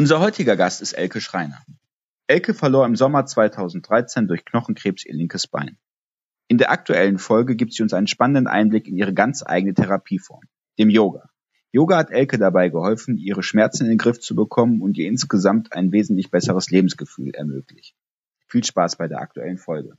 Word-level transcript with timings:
Unser 0.00 0.20
heutiger 0.20 0.56
Gast 0.56 0.80
ist 0.80 0.94
Elke 0.94 1.20
Schreiner. 1.20 1.62
Elke 2.26 2.54
verlor 2.54 2.86
im 2.86 2.96
Sommer 2.96 3.26
2013 3.26 4.28
durch 4.28 4.46
Knochenkrebs 4.46 5.04
ihr 5.04 5.12
linkes 5.12 5.46
Bein. 5.46 5.76
In 6.48 6.56
der 6.56 6.70
aktuellen 6.70 7.18
Folge 7.18 7.54
gibt 7.54 7.74
sie 7.74 7.82
uns 7.82 7.92
einen 7.92 8.06
spannenden 8.06 8.46
Einblick 8.46 8.88
in 8.88 8.96
ihre 8.96 9.12
ganz 9.12 9.42
eigene 9.44 9.74
Therapieform, 9.74 10.40
dem 10.78 10.88
Yoga. 10.88 11.28
Yoga 11.70 11.98
hat 11.98 12.10
Elke 12.10 12.38
dabei 12.38 12.70
geholfen, 12.70 13.18
ihre 13.18 13.42
Schmerzen 13.42 13.84
in 13.84 13.90
den 13.90 13.98
Griff 13.98 14.20
zu 14.20 14.34
bekommen 14.34 14.80
und 14.80 14.96
ihr 14.96 15.06
insgesamt 15.06 15.74
ein 15.74 15.92
wesentlich 15.92 16.30
besseres 16.30 16.70
Lebensgefühl 16.70 17.34
ermöglicht. 17.34 17.94
Viel 18.46 18.64
Spaß 18.64 18.96
bei 18.96 19.06
der 19.06 19.20
aktuellen 19.20 19.58
Folge. 19.58 19.98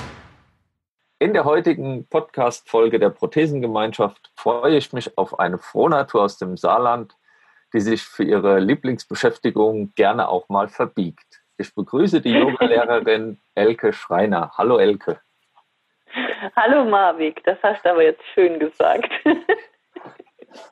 In 1.21 1.33
der 1.33 1.45
heutigen 1.45 2.07
Podcast-Folge 2.07 2.97
der 2.97 3.11
Prothesengemeinschaft 3.11 4.31
freue 4.35 4.75
ich 4.75 4.91
mich 4.91 5.19
auf 5.19 5.37
eine 5.39 5.59
Frohnatur 5.59 6.23
aus 6.23 6.39
dem 6.39 6.57
Saarland, 6.57 7.15
die 7.73 7.79
sich 7.79 8.01
für 8.01 8.23
ihre 8.23 8.57
Lieblingsbeschäftigung 8.57 9.93
gerne 9.93 10.27
auch 10.29 10.49
mal 10.49 10.67
verbiegt. 10.67 11.43
Ich 11.59 11.75
begrüße 11.75 12.21
die 12.21 12.31
Yogalehrerin 12.31 13.39
Elke 13.53 13.93
Schreiner. 13.93 14.51
Hallo 14.57 14.79
Elke. 14.79 15.21
Hallo 16.55 16.85
Marvik, 16.85 17.43
das 17.43 17.59
hast 17.61 17.85
du 17.85 17.91
aber 17.91 18.01
jetzt 18.01 18.23
schön 18.33 18.57
gesagt. 18.57 19.11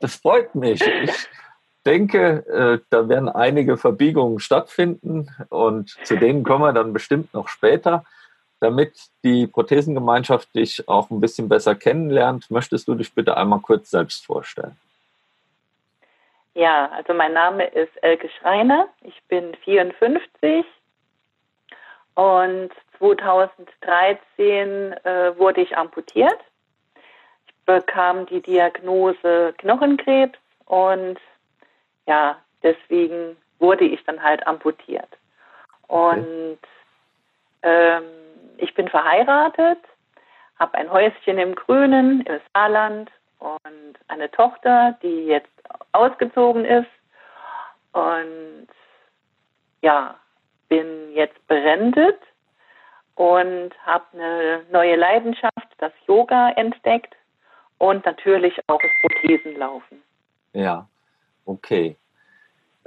Das 0.01 0.15
freut 0.15 0.55
mich. 0.55 0.81
Ich 0.81 1.29
denke, 1.85 2.45
äh, 2.47 2.85
da 2.89 3.07
werden 3.07 3.29
einige 3.29 3.77
Verbiegungen 3.77 4.39
stattfinden 4.39 5.29
und 5.47 5.91
zu 6.03 6.17
denen 6.17 6.43
kommen 6.43 6.63
wir 6.65 6.73
dann 6.73 6.91
bestimmt 6.91 7.33
noch 7.33 7.47
später. 7.47 8.03
Damit 8.61 9.09
die 9.23 9.47
Prothesengemeinschaft 9.47 10.53
dich 10.53 10.87
auch 10.87 11.09
ein 11.09 11.21
bisschen 11.21 11.47
besser 11.47 11.75
kennenlernt, 11.75 12.51
möchtest 12.51 12.87
du 12.87 12.95
dich 12.95 13.13
bitte 13.13 13.37
einmal 13.37 13.59
kurz 13.59 13.89
selbst 13.89 14.25
vorstellen? 14.25 14.77
Ja, 16.55 16.89
also 16.91 17.13
mein 17.13 17.33
Name 17.33 17.65
ist 17.65 17.95
Elke 18.03 18.29
Schreiner. 18.29 18.87
Ich 19.01 19.21
bin 19.29 19.55
54 19.63 20.65
und 22.15 22.71
2013 22.97 24.93
äh, 25.05 25.37
wurde 25.37 25.61
ich 25.61 25.77
amputiert. 25.77 26.37
Ich 27.47 27.53
bekam 27.65 28.25
die 28.25 28.41
Diagnose 28.41 29.53
Knochenkrebs 29.57 30.37
und 30.65 31.17
ja, 32.07 32.37
deswegen 32.61 33.37
wurde 33.59 33.85
ich 33.85 34.03
dann 34.03 34.21
halt 34.21 34.45
amputiert. 34.45 35.07
Und 35.87 36.57
okay. 36.57 36.57
ähm, 37.63 38.03
ich 38.61 38.73
bin 38.73 38.87
verheiratet, 38.87 39.79
habe 40.57 40.75
ein 40.75 40.91
Häuschen 40.91 41.37
im 41.37 41.55
Grünen, 41.55 42.21
im 42.21 42.39
Saarland 42.53 43.09
und 43.39 43.97
eine 44.07 44.29
Tochter, 44.31 44.97
die 45.01 45.25
jetzt 45.25 45.49
ausgezogen 45.93 46.65
ist. 46.65 46.89
Und 47.93 48.67
ja, 49.81 50.15
bin 50.67 51.13
jetzt 51.13 51.47
berendet 51.47 52.19
und 53.15 53.71
habe 53.85 54.05
eine 54.13 54.61
neue 54.71 54.95
Leidenschaft, 54.95 55.67
das 55.79 55.91
Yoga 56.07 56.51
entdeckt 56.51 57.15
und 57.77 58.05
natürlich 58.05 58.53
auch 58.67 58.79
das 58.81 58.91
Prothesenlaufen. 59.01 60.01
Ja, 60.53 60.87
okay. 61.45 61.97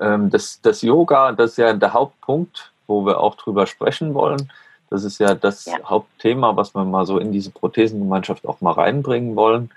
Ähm, 0.01 0.31
das, 0.31 0.61
das 0.61 0.83
Yoga, 0.83 1.33
das 1.33 1.53
ist 1.53 1.57
ja 1.59 1.73
der 1.73 1.93
Hauptpunkt, 1.93 2.73
wo 2.87 3.05
wir 3.05 3.21
auch 3.21 3.35
drüber 3.37 3.67
sprechen 3.67 4.15
wollen. 4.15 4.51
Das 4.93 5.05
ist 5.05 5.19
ja 5.19 5.35
das 5.35 5.65
ja. 5.65 5.79
Hauptthema, 5.85 6.55
was 6.55 6.75
wir 6.75 6.85
mal 6.85 7.07
so 7.07 7.19
in 7.19 7.33
diese 7.33 7.51
Prothesengemeinschaft 7.51 8.47
auch 8.47 8.61
mal 8.61 8.73
reinbringen 8.73 9.37
wollen. 9.37 9.71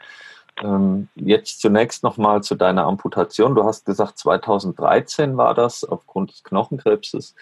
Ähm, 0.61 1.07
jetzt 1.15 1.61
zunächst 1.61 2.03
nochmal 2.03 2.43
zu 2.43 2.55
deiner 2.55 2.83
Amputation. 2.83 3.55
Du 3.55 3.63
hast 3.63 3.85
gesagt, 3.85 4.17
2013 4.17 5.37
war 5.37 5.53
das 5.53 5.85
aufgrund 5.85 6.31
des 6.31 6.43
Knochenkrebses. 6.43 7.33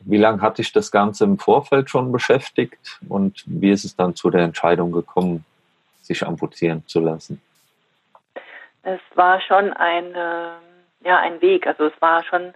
Wie 0.00 0.16
lange 0.16 0.40
hat 0.40 0.56
dich 0.56 0.72
das 0.72 0.90
Ganze 0.90 1.24
im 1.24 1.38
Vorfeld 1.38 1.90
schon 1.90 2.12
beschäftigt 2.12 2.98
und 3.10 3.44
wie 3.44 3.72
ist 3.72 3.84
es 3.84 3.94
dann 3.94 4.14
zu 4.14 4.30
der 4.30 4.42
Entscheidung 4.42 4.90
gekommen, 4.90 5.44
sich 6.00 6.26
amputieren 6.26 6.82
zu 6.86 7.00
lassen? 7.00 7.42
Es 8.84 9.00
war 9.16 9.38
schon 9.42 9.74
ein, 9.74 10.14
ja, 11.04 11.18
ein 11.18 11.42
Weg. 11.42 11.66
Also 11.66 11.84
es 11.84 12.00
war 12.00 12.24
schon 12.24 12.54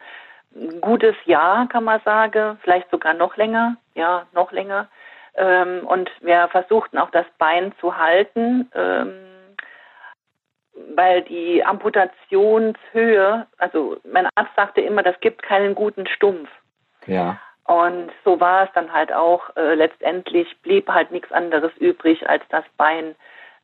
ein 0.54 0.80
gutes 0.80 1.16
Jahr, 1.24 1.68
kann 1.68 1.84
man 1.84 2.00
sagen, 2.04 2.58
vielleicht 2.62 2.90
sogar 2.90 3.14
noch 3.14 3.36
länger, 3.36 3.76
ja, 3.94 4.26
noch 4.32 4.52
länger. 4.52 4.88
Ähm, 5.34 5.86
und 5.86 6.10
wir 6.20 6.48
versuchten 6.48 6.98
auch 6.98 7.10
das 7.10 7.26
Bein 7.38 7.72
zu 7.80 7.96
halten, 7.96 8.70
ähm, 8.74 9.14
weil 10.94 11.22
die 11.22 11.64
Amputationshöhe, 11.64 13.46
also 13.58 13.96
mein 14.04 14.28
Arzt 14.34 14.54
sagte 14.56 14.80
immer, 14.80 15.02
das 15.02 15.18
gibt 15.20 15.42
keinen 15.42 15.74
guten 15.74 16.06
Stumpf. 16.06 16.50
Ja. 17.06 17.38
Und 17.64 18.10
so 18.24 18.40
war 18.40 18.64
es 18.64 18.70
dann 18.74 18.92
halt 18.92 19.12
auch. 19.12 19.56
Äh, 19.56 19.74
letztendlich 19.74 20.60
blieb 20.62 20.88
halt 20.88 21.10
nichts 21.10 21.32
anderes 21.32 21.72
übrig, 21.78 22.28
als 22.28 22.42
das 22.48 22.64
Bein 22.76 23.14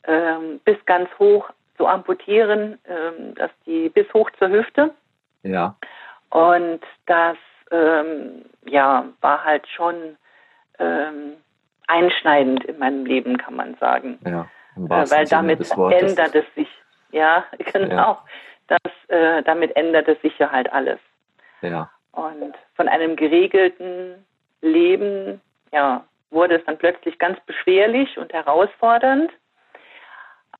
ähm, 0.04 0.60
bis 0.64 0.76
ganz 0.86 1.10
hoch 1.18 1.50
zu 1.76 1.86
amputieren, 1.86 2.78
ähm, 2.86 3.34
dass 3.34 3.50
die 3.66 3.88
bis 3.88 4.12
hoch 4.14 4.30
zur 4.38 4.50
Hüfte. 4.50 4.94
Ja. 5.42 5.76
Und 6.30 6.80
das 7.06 7.36
ähm, 7.70 8.44
ja, 8.64 9.04
war 9.20 9.44
halt 9.44 9.66
schon 9.68 10.16
ähm, 10.78 11.34
einschneidend 11.86 12.64
in 12.64 12.78
meinem 12.78 13.06
Leben, 13.06 13.38
kann 13.38 13.56
man 13.56 13.74
sagen. 13.76 14.18
Ja, 14.24 14.42
äh, 14.76 15.08
weil 15.08 15.26
damit 15.26 15.60
ändert 15.70 16.34
es 16.34 16.44
sich. 16.54 16.68
Ja, 17.10 17.44
genau. 17.72 17.96
Ja. 17.96 18.24
Das, 18.68 19.08
äh, 19.08 19.42
damit 19.44 19.74
ändert 19.76 20.08
es 20.08 20.20
sich 20.20 20.38
ja 20.38 20.50
halt 20.50 20.70
alles. 20.72 21.00
Ja. 21.62 21.90
Und 22.12 22.54
von 22.74 22.88
einem 22.88 23.16
geregelten 23.16 24.26
Leben, 24.60 25.40
ja, 25.72 26.04
wurde 26.30 26.56
es 26.56 26.64
dann 26.66 26.76
plötzlich 26.76 27.18
ganz 27.18 27.38
beschwerlich 27.46 28.18
und 28.18 28.32
herausfordernd. 28.32 29.30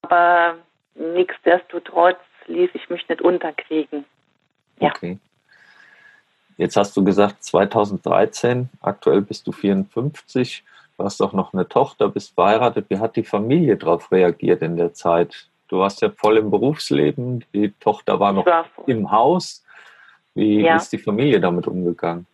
Aber 0.02 0.56
nichtsdestotrotz 0.94 2.20
ließ 2.46 2.70
ich 2.72 2.88
mich 2.88 3.06
nicht 3.08 3.20
unterkriegen. 3.20 4.04
Ja. 4.78 4.88
Okay. 4.88 5.18
Jetzt 6.58 6.76
hast 6.76 6.96
du 6.96 7.04
gesagt 7.04 7.44
2013, 7.44 8.69
aktuell 8.82 9.20
bist 9.20 9.46
du 9.46 9.52
54, 9.52 10.64
du 10.98 11.04
hast 11.04 11.22
auch 11.22 11.32
noch 11.32 11.54
eine 11.54 11.69
Tochter, 11.69 12.08
bist 12.08 12.34
verheiratet. 12.34 12.86
Wie 12.88 12.98
hat 12.98 13.14
die 13.14 13.22
Familie 13.22 13.76
darauf 13.76 14.10
reagiert 14.10 14.60
in 14.62 14.76
der 14.76 14.92
Zeit? 14.92 15.48
Du 15.69 15.78
warst 15.78 16.02
ja 16.02 16.10
voll 16.10 16.36
im 16.36 16.50
Berufsleben, 16.50 17.44
die 17.54 17.70
Tochter 17.78 18.19
war 18.19 18.32
noch 18.32 18.44
war 18.44 18.66
im 18.86 19.08
Haus. 19.12 19.64
Wie 20.34 20.62
ja. 20.62 20.74
ist 20.74 20.92
die 20.92 20.98
Familie 20.98 21.41
damit 21.41 21.69
umgegangen? 21.69 22.26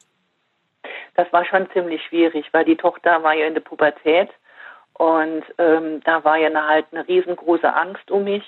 Das 1.16 1.30
war 1.30 1.44
schon 1.44 1.68
ziemlich 1.72 2.02
schwierig, 2.04 2.46
weil 2.52 2.64
die 2.64 2.76
Tochter 2.76 3.22
war 3.22 3.34
ja 3.34 3.46
in 3.46 3.54
der 3.54 3.60
Pubertät 3.60 4.30
und 4.94 5.42
ähm, 5.58 6.00
da 6.04 6.24
war 6.24 6.38
ja 6.38 6.48
eine, 6.48 6.66
halt 6.66 6.86
eine 6.92 7.06
riesengroße 7.06 7.74
Angst 7.74 8.10
um 8.10 8.24
mich. 8.24 8.44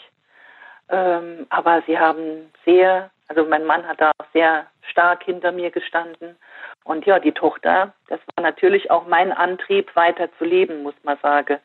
Ähm, 0.89 1.47
aber 1.51 1.83
sie 1.87 1.99
haben 1.99 2.51
sehr 2.65 3.11
also 3.29 3.45
mein 3.45 3.65
Mann 3.65 3.87
hat 3.87 4.01
da 4.01 4.13
sehr 4.33 4.67
stark 4.83 5.25
hinter 5.25 5.53
mir 5.53 5.71
gestanden. 5.71 6.37
Und 6.85 7.07
ja, 7.07 7.19
die 7.19 7.33
Tochter, 7.33 7.93
das 8.09 8.21
war 8.35 8.43
natürlich 8.43 8.91
auch 8.91 9.07
mein 9.07 9.33
Antrieb, 9.33 9.95
weiter 9.97 10.29
zu 10.39 10.45
leben, 10.45 10.83
muss 10.83 10.95
man 11.03 11.19
sagen. 11.19 11.59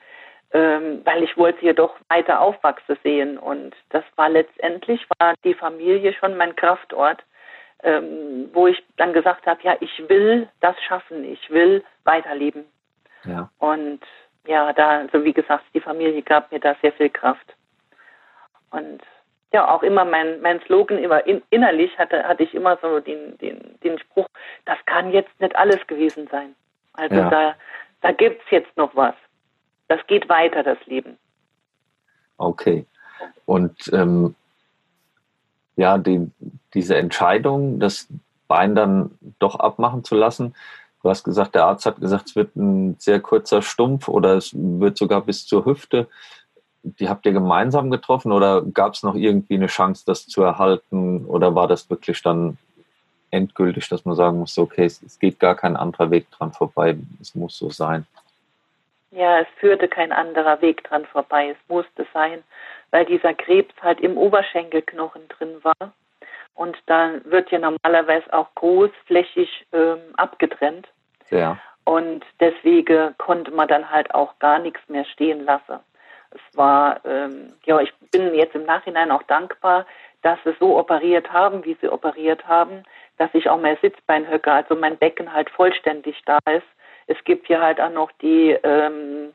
Ähm, 0.54 1.02
weil 1.06 1.24
ich 1.24 1.38
wollte 1.38 1.60
sie 1.62 1.68
ja 1.68 1.74
doch 1.74 1.96
weiter 2.10 2.42
aufwachsen 2.42 2.98
sehen. 3.04 3.38
Und 3.38 3.74
das 3.90 4.04
war 4.16 4.30
letztendlich, 4.30 5.06
war 5.20 5.36
die 5.44 5.54
Familie 5.54 6.14
schon 6.14 6.36
mein 6.36 6.56
Kraftort, 6.56 7.24
ähm, 7.84 8.50
wo 8.52 8.68
ich 8.68 8.84
dann 8.98 9.14
gesagt 9.14 9.46
habe, 9.48 9.62
ja, 9.64 9.78
ich 9.80 10.10
will 10.10 10.50
das 10.60 10.76
schaffen, 10.82 11.24
ich 11.24 11.50
will 11.50 11.84
weiterleben. 12.04 12.66
Ja. 13.24 13.50
Und 13.60 14.02
ja, 14.46 14.74
da, 14.74 15.00
also 15.00 15.24
wie 15.24 15.34
gesagt, 15.34 15.64
die 15.74 15.80
Familie 15.80 16.22
gab 16.22 16.52
mir 16.52 16.60
da 16.60 16.76
sehr 16.82 16.92
viel 16.94 17.10
Kraft. 17.10 17.56
Und 18.72 19.02
ja 19.54 19.70
auch 19.70 19.84
immer 19.84 20.06
mein, 20.06 20.42
mein 20.42 20.62
Slogan, 20.62 20.98
immer 20.98 21.26
in, 21.26 21.42
innerlich 21.50 21.98
hatte, 21.98 22.24
hatte 22.24 22.44
ich 22.44 22.54
immer 22.54 22.78
so 22.82 23.00
den, 23.00 23.38
den, 23.40 23.80
den 23.84 24.00
Spruch, 24.00 24.28
das 24.66 24.78
kann 24.86 25.12
jetzt 25.12 25.40
nicht 25.40 25.56
alles 25.56 25.86
gewesen 25.88 26.28
sein. 26.32 26.56
Also 26.94 27.16
ja. 27.16 27.30
da, 27.30 27.56
da 28.02 28.12
gibt 28.12 28.42
es 28.46 28.52
jetzt 28.52 28.76
noch 28.78 28.96
was. 28.96 29.16
Das 29.88 30.00
geht 30.08 30.30
weiter, 30.30 30.64
das 30.64 30.78
Leben. 30.86 31.18
Okay. 32.38 32.86
Und 33.46 33.92
ähm, 33.94 34.36
ja, 35.76 35.98
die, 35.98 36.32
diese 36.74 36.96
Entscheidung, 36.96 37.80
das 37.80 38.08
Bein 38.48 38.76
dann 38.76 39.18
doch 39.40 39.56
abmachen 39.56 40.04
zu 40.04 40.16
lassen. 40.16 40.56
Du 41.02 41.10
hast 41.10 41.24
gesagt, 41.24 41.56
der 41.56 41.66
Arzt 41.66 41.86
hat 41.86 42.00
gesagt, 42.00 42.28
es 42.30 42.36
wird 42.36 42.56
ein 42.56 42.96
sehr 43.00 43.20
kurzer 43.20 43.62
Stumpf 43.62 44.08
oder 44.08 44.36
es 44.36 44.52
wird 44.54 44.98
sogar 44.98 45.22
bis 45.22 45.46
zur 45.46 45.66
Hüfte. 45.66 46.08
Die 46.84 47.10
habt 47.10 47.26
ihr 47.26 47.32
gemeinsam 47.32 47.92
getroffen 47.92 48.32
oder 48.32 48.64
gab 48.64 48.94
es 48.94 49.04
noch 49.04 49.16
irgendwie 49.16 49.56
eine 49.56 49.68
Chance, 49.68 50.04
das 50.06 50.28
zu 50.28 50.42
erhalten? 50.42 51.26
Oder 51.26 51.54
war 51.54 51.68
das 51.68 51.90
wirklich 51.90 52.22
dann 52.22 52.58
endgültig, 53.32 53.88
dass 53.90 54.06
man 54.06 54.16
sagen 54.16 54.40
muss, 54.40 54.58
okay, 54.58 54.86
es, 54.86 55.02
es 55.02 55.20
geht 55.20 55.40
gar 55.40 55.56
kein 55.56 55.76
anderer 55.76 56.12
Weg 56.12 56.30
dran 56.32 56.52
vorbei, 56.52 56.98
es 57.22 57.34
muss 57.34 57.58
so 57.58 57.70
sein? 57.70 58.06
Ja, 59.12 59.40
es 59.40 59.48
führte 59.58 59.88
kein 59.88 60.12
anderer 60.12 60.62
Weg 60.62 60.84
dran 60.86 61.06
vorbei, 61.06 61.50
es 61.50 61.70
musste 61.70 62.06
sein, 62.14 62.44
weil 62.92 63.06
dieser 63.06 63.34
Krebs 63.34 63.74
halt 63.82 64.00
im 64.00 64.18
Oberschenkelknochen 64.18 65.28
drin 65.28 65.56
war. 65.64 65.94
Und 66.56 66.78
dann 66.86 67.24
wird 67.26 67.52
ja 67.52 67.60
normalerweise 67.60 68.32
auch 68.34 68.48
großflächig 68.56 69.66
ähm, 69.74 70.00
abgetrennt. 70.18 70.88
Ja. 71.30 71.58
Und 71.86 72.24
deswegen 72.40 73.18
konnte 73.18 73.52
man 73.52 73.68
dann 73.68 73.90
halt 73.90 74.14
auch 74.14 74.38
gar 74.40 74.60
nichts 74.60 74.82
mehr 74.88 75.06
stehen 75.06 75.46
lassen. 75.46 75.80
Es 76.32 76.58
war, 76.58 77.04
ähm, 77.06 77.54
ja, 77.66 77.80
ich 77.82 77.94
bin 78.12 78.34
jetzt 78.34 78.56
im 78.56 78.66
Nachhinein 78.66 79.12
auch 79.12 79.24
dankbar, 79.24 79.86
dass 80.22 80.40
sie 80.44 80.56
so 80.60 80.78
operiert 80.78 81.32
haben, 81.32 81.66
wie 81.66 81.78
sie 81.82 81.90
operiert 81.90 82.48
haben, 82.48 82.84
dass 83.18 83.30
ich 83.34 83.50
auch 83.50 83.60
mehr 83.60 83.78
Sitzbeinhöcker, 83.82 84.54
also 84.54 84.76
mein 84.76 84.98
Becken 84.98 85.34
halt 85.34 85.50
vollständig 85.50 86.22
da 86.26 86.40
ist. 86.52 86.68
Es 87.08 87.18
gibt 87.24 87.48
hier 87.48 87.62
halt 87.62 87.82
auch 87.82 87.92
noch 87.92 88.12
die 88.22 88.52
ähm, 88.64 89.34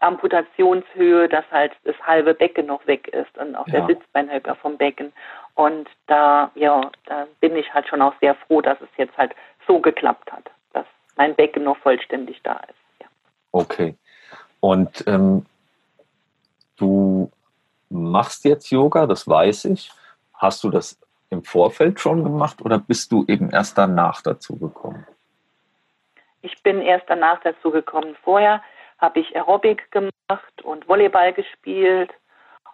Amputationshöhe, 0.00 1.28
dass 1.28 1.44
halt 1.50 1.72
das 1.84 1.96
halbe 2.02 2.34
Becken 2.34 2.66
noch 2.66 2.86
weg 2.86 3.08
ist 3.08 3.36
und 3.38 3.56
auch 3.56 3.66
ja. 3.68 3.80
der 3.80 3.86
Sitzbeinhöcker 3.86 4.54
vom 4.56 4.76
Becken. 4.76 5.12
Und 5.54 5.88
da, 6.06 6.50
ja, 6.54 6.90
da 7.06 7.26
bin 7.40 7.56
ich 7.56 7.72
halt 7.72 7.88
schon 7.88 8.02
auch 8.02 8.14
sehr 8.20 8.34
froh, 8.34 8.60
dass 8.60 8.80
es 8.80 8.88
jetzt 8.98 9.16
halt 9.16 9.34
so 9.66 9.80
geklappt 9.80 10.30
hat, 10.30 10.50
dass 10.74 10.86
mein 11.16 11.34
Becken 11.34 11.64
noch 11.64 11.78
vollständig 11.78 12.40
da 12.42 12.60
ist. 12.68 13.00
Ja. 13.00 13.06
Okay. 13.52 13.94
Und 14.60 15.04
ähm, 15.06 15.46
du 16.76 17.30
machst 17.88 18.44
jetzt 18.44 18.70
Yoga, 18.70 19.06
das 19.06 19.28
weiß 19.28 19.66
ich. 19.66 19.90
Hast 20.34 20.64
du 20.64 20.70
das 20.70 20.98
im 21.30 21.42
Vorfeld 21.42 22.00
schon 22.00 22.22
gemacht 22.22 22.62
oder 22.62 22.78
bist 22.78 23.10
du 23.12 23.24
eben 23.26 23.50
erst 23.50 23.78
danach 23.78 24.22
dazu 24.22 24.56
gekommen? 24.58 25.06
Ich 26.42 26.62
bin 26.62 26.80
erst 26.80 27.06
danach 27.08 27.40
dazu 27.40 27.70
gekommen. 27.70 28.16
Vorher 28.22 28.62
habe 28.98 29.20
ich 29.20 29.34
Aerobic 29.34 29.90
gemacht 29.90 30.62
und 30.62 30.88
Volleyball 30.88 31.32
gespielt 31.32 32.12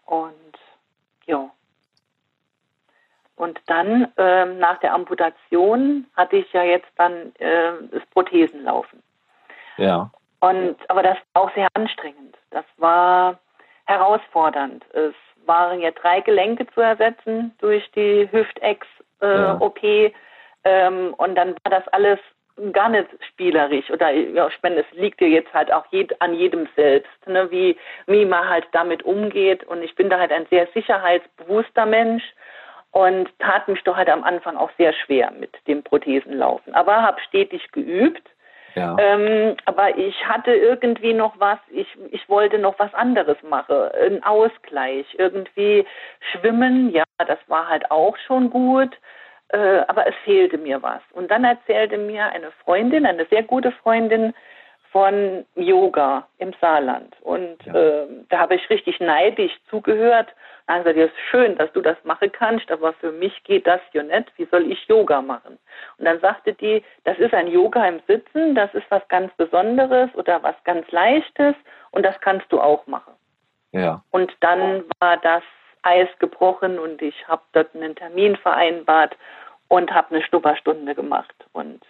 und 0.04 0.32
ja. 1.26 1.50
Und 3.36 3.60
dann 3.66 4.12
ähm, 4.18 4.58
nach 4.58 4.78
der 4.80 4.92
Amputation 4.92 6.06
hatte 6.16 6.36
ich 6.36 6.52
ja 6.52 6.62
jetzt 6.62 6.90
dann 6.96 7.34
äh, 7.36 7.72
das 7.90 8.04
Prothesenlaufen. 8.10 9.02
Ja. 9.78 10.10
Und 10.40 10.76
aber 10.90 11.02
das 11.02 11.16
war 11.32 11.44
auch 11.44 11.54
sehr 11.54 11.68
anstrengend. 11.74 12.36
Das 12.50 12.64
war 12.76 13.38
herausfordernd. 13.86 14.84
Es 14.92 15.14
waren 15.46 15.80
ja 15.80 15.90
drei 15.90 16.20
Gelenke 16.20 16.66
zu 16.68 16.80
ersetzen 16.80 17.54
durch 17.58 17.90
die 17.92 18.28
Hüftex-OP. 18.30 19.82
Äh, 19.82 20.04
ja. 20.04 20.10
ähm, 20.64 21.14
und 21.14 21.34
dann 21.34 21.54
war 21.64 21.70
das 21.80 21.88
alles 21.88 22.18
gar 22.72 22.90
nicht 22.90 23.08
spielerisch 23.28 23.90
oder 23.90 24.10
ja, 24.10 24.46
ich 24.46 24.58
meine, 24.62 24.80
es 24.80 24.90
liegt 24.92 25.20
dir 25.20 25.28
jetzt 25.28 25.52
halt 25.54 25.72
auch 25.72 25.86
jed, 25.90 26.20
an 26.20 26.34
jedem 26.34 26.68
selbst, 26.76 27.26
ne, 27.26 27.50
wie, 27.50 27.76
wie 28.06 28.26
man 28.26 28.48
halt 28.48 28.66
damit 28.72 29.02
umgeht. 29.04 29.64
Und 29.64 29.82
ich 29.82 29.94
bin 29.94 30.10
da 30.10 30.18
halt 30.18 30.32
ein 30.32 30.46
sehr 30.50 30.68
sicherheitsbewusster 30.74 31.86
Mensch 31.86 32.22
und 32.90 33.30
tat 33.38 33.68
mich 33.68 33.82
doch 33.84 33.96
halt 33.96 34.10
am 34.10 34.22
Anfang 34.22 34.56
auch 34.56 34.70
sehr 34.76 34.92
schwer 34.92 35.30
mit 35.32 35.54
dem 35.66 35.82
Prothesenlaufen. 35.82 36.74
Aber 36.74 37.02
habe 37.02 37.20
stetig 37.22 37.72
geübt. 37.72 38.28
Ähm, 38.98 39.56
aber 39.64 39.96
ich 39.98 40.26
hatte 40.26 40.52
irgendwie 40.52 41.12
noch 41.12 41.38
was, 41.38 41.58
ich, 41.70 41.86
ich 42.10 42.28
wollte 42.28 42.58
noch 42.58 42.78
was 42.78 42.92
anderes 42.94 43.36
machen, 43.42 43.76
ein 44.00 44.22
Ausgleich, 44.22 45.06
irgendwie 45.18 45.84
schwimmen, 46.32 46.90
ja, 46.90 47.04
das 47.18 47.38
war 47.48 47.68
halt 47.68 47.90
auch 47.90 48.16
schon 48.26 48.50
gut 48.50 48.96
äh, 49.52 49.84
aber 49.86 50.06
es 50.06 50.14
fehlte 50.24 50.58
mir 50.58 50.82
was. 50.82 51.02
Und 51.12 51.30
dann 51.30 51.44
erzählte 51.44 51.98
mir 51.98 52.24
eine 52.26 52.50
Freundin, 52.64 53.06
eine 53.06 53.26
sehr 53.26 53.42
gute 53.42 53.70
Freundin, 53.70 54.34
von 54.92 55.44
Yoga 55.54 56.28
im 56.38 56.52
Saarland. 56.60 57.16
Und 57.22 57.64
ja. 57.64 57.74
äh, 57.74 58.06
da 58.28 58.40
habe 58.40 58.54
ich 58.56 58.70
richtig 58.70 59.00
neidisch 59.00 59.52
zugehört. 59.70 60.28
Dann 60.66 60.78
gesagt, 60.84 60.96
ja, 60.96 61.04
ist 61.06 61.18
schön, 61.30 61.56
dass 61.56 61.72
du 61.72 61.80
das 61.80 61.96
machen 62.04 62.30
kannst, 62.30 62.70
aber 62.70 62.92
für 62.94 63.10
mich 63.10 63.42
geht 63.44 63.66
das 63.66 63.80
ja 63.92 64.02
nicht. 64.02 64.32
Wie 64.36 64.46
soll 64.46 64.70
ich 64.70 64.86
Yoga 64.86 65.20
machen? 65.20 65.58
Und 65.98 66.04
dann 66.04 66.20
sagte 66.20 66.52
die, 66.52 66.84
das 67.04 67.18
ist 67.18 67.34
ein 67.34 67.48
Yoga 67.48 67.86
im 67.86 68.00
Sitzen, 68.06 68.54
das 68.54 68.72
ist 68.74 68.86
was 68.90 69.06
ganz 69.08 69.32
Besonderes 69.34 70.10
oder 70.14 70.42
was 70.42 70.54
ganz 70.64 70.88
Leichtes 70.92 71.54
und 71.90 72.04
das 72.04 72.18
kannst 72.20 72.50
du 72.52 72.60
auch 72.60 72.86
machen. 72.86 73.14
Ja. 73.72 74.02
Und 74.10 74.32
dann 74.40 74.84
war 75.00 75.16
das 75.16 75.42
Eis 75.82 76.08
gebrochen 76.18 76.78
und 76.78 77.02
ich 77.02 77.26
habe 77.26 77.42
dort 77.52 77.74
einen 77.74 77.96
Termin 77.96 78.36
vereinbart 78.36 79.16
und 79.68 79.92
habe 79.92 80.14
eine 80.14 80.24
Schnupperstunde 80.24 80.94
gemacht 80.94 81.34
und 81.52 81.82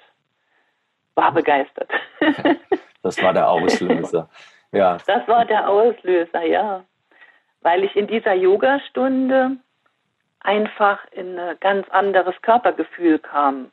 war 1.14 1.32
begeistert. 1.32 1.90
das 3.02 3.22
war 3.22 3.32
der 3.32 3.48
Auslöser. 3.48 4.28
Ja. 4.72 4.96
Das 5.06 5.28
war 5.28 5.44
der 5.44 5.68
Auslöser, 5.68 6.42
ja. 6.44 6.84
Weil 7.60 7.84
ich 7.84 7.94
in 7.94 8.06
dieser 8.06 8.34
Yogastunde 8.34 9.56
einfach 10.40 10.98
in 11.12 11.38
ein 11.38 11.56
ganz 11.60 11.88
anderes 11.90 12.34
Körpergefühl 12.42 13.18
kam, 13.18 13.70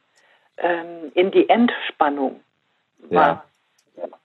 ähm, 0.58 1.12
in 1.16 1.32
die 1.32 1.50
Entspannung. 1.50 2.42
Ja. 3.10 3.44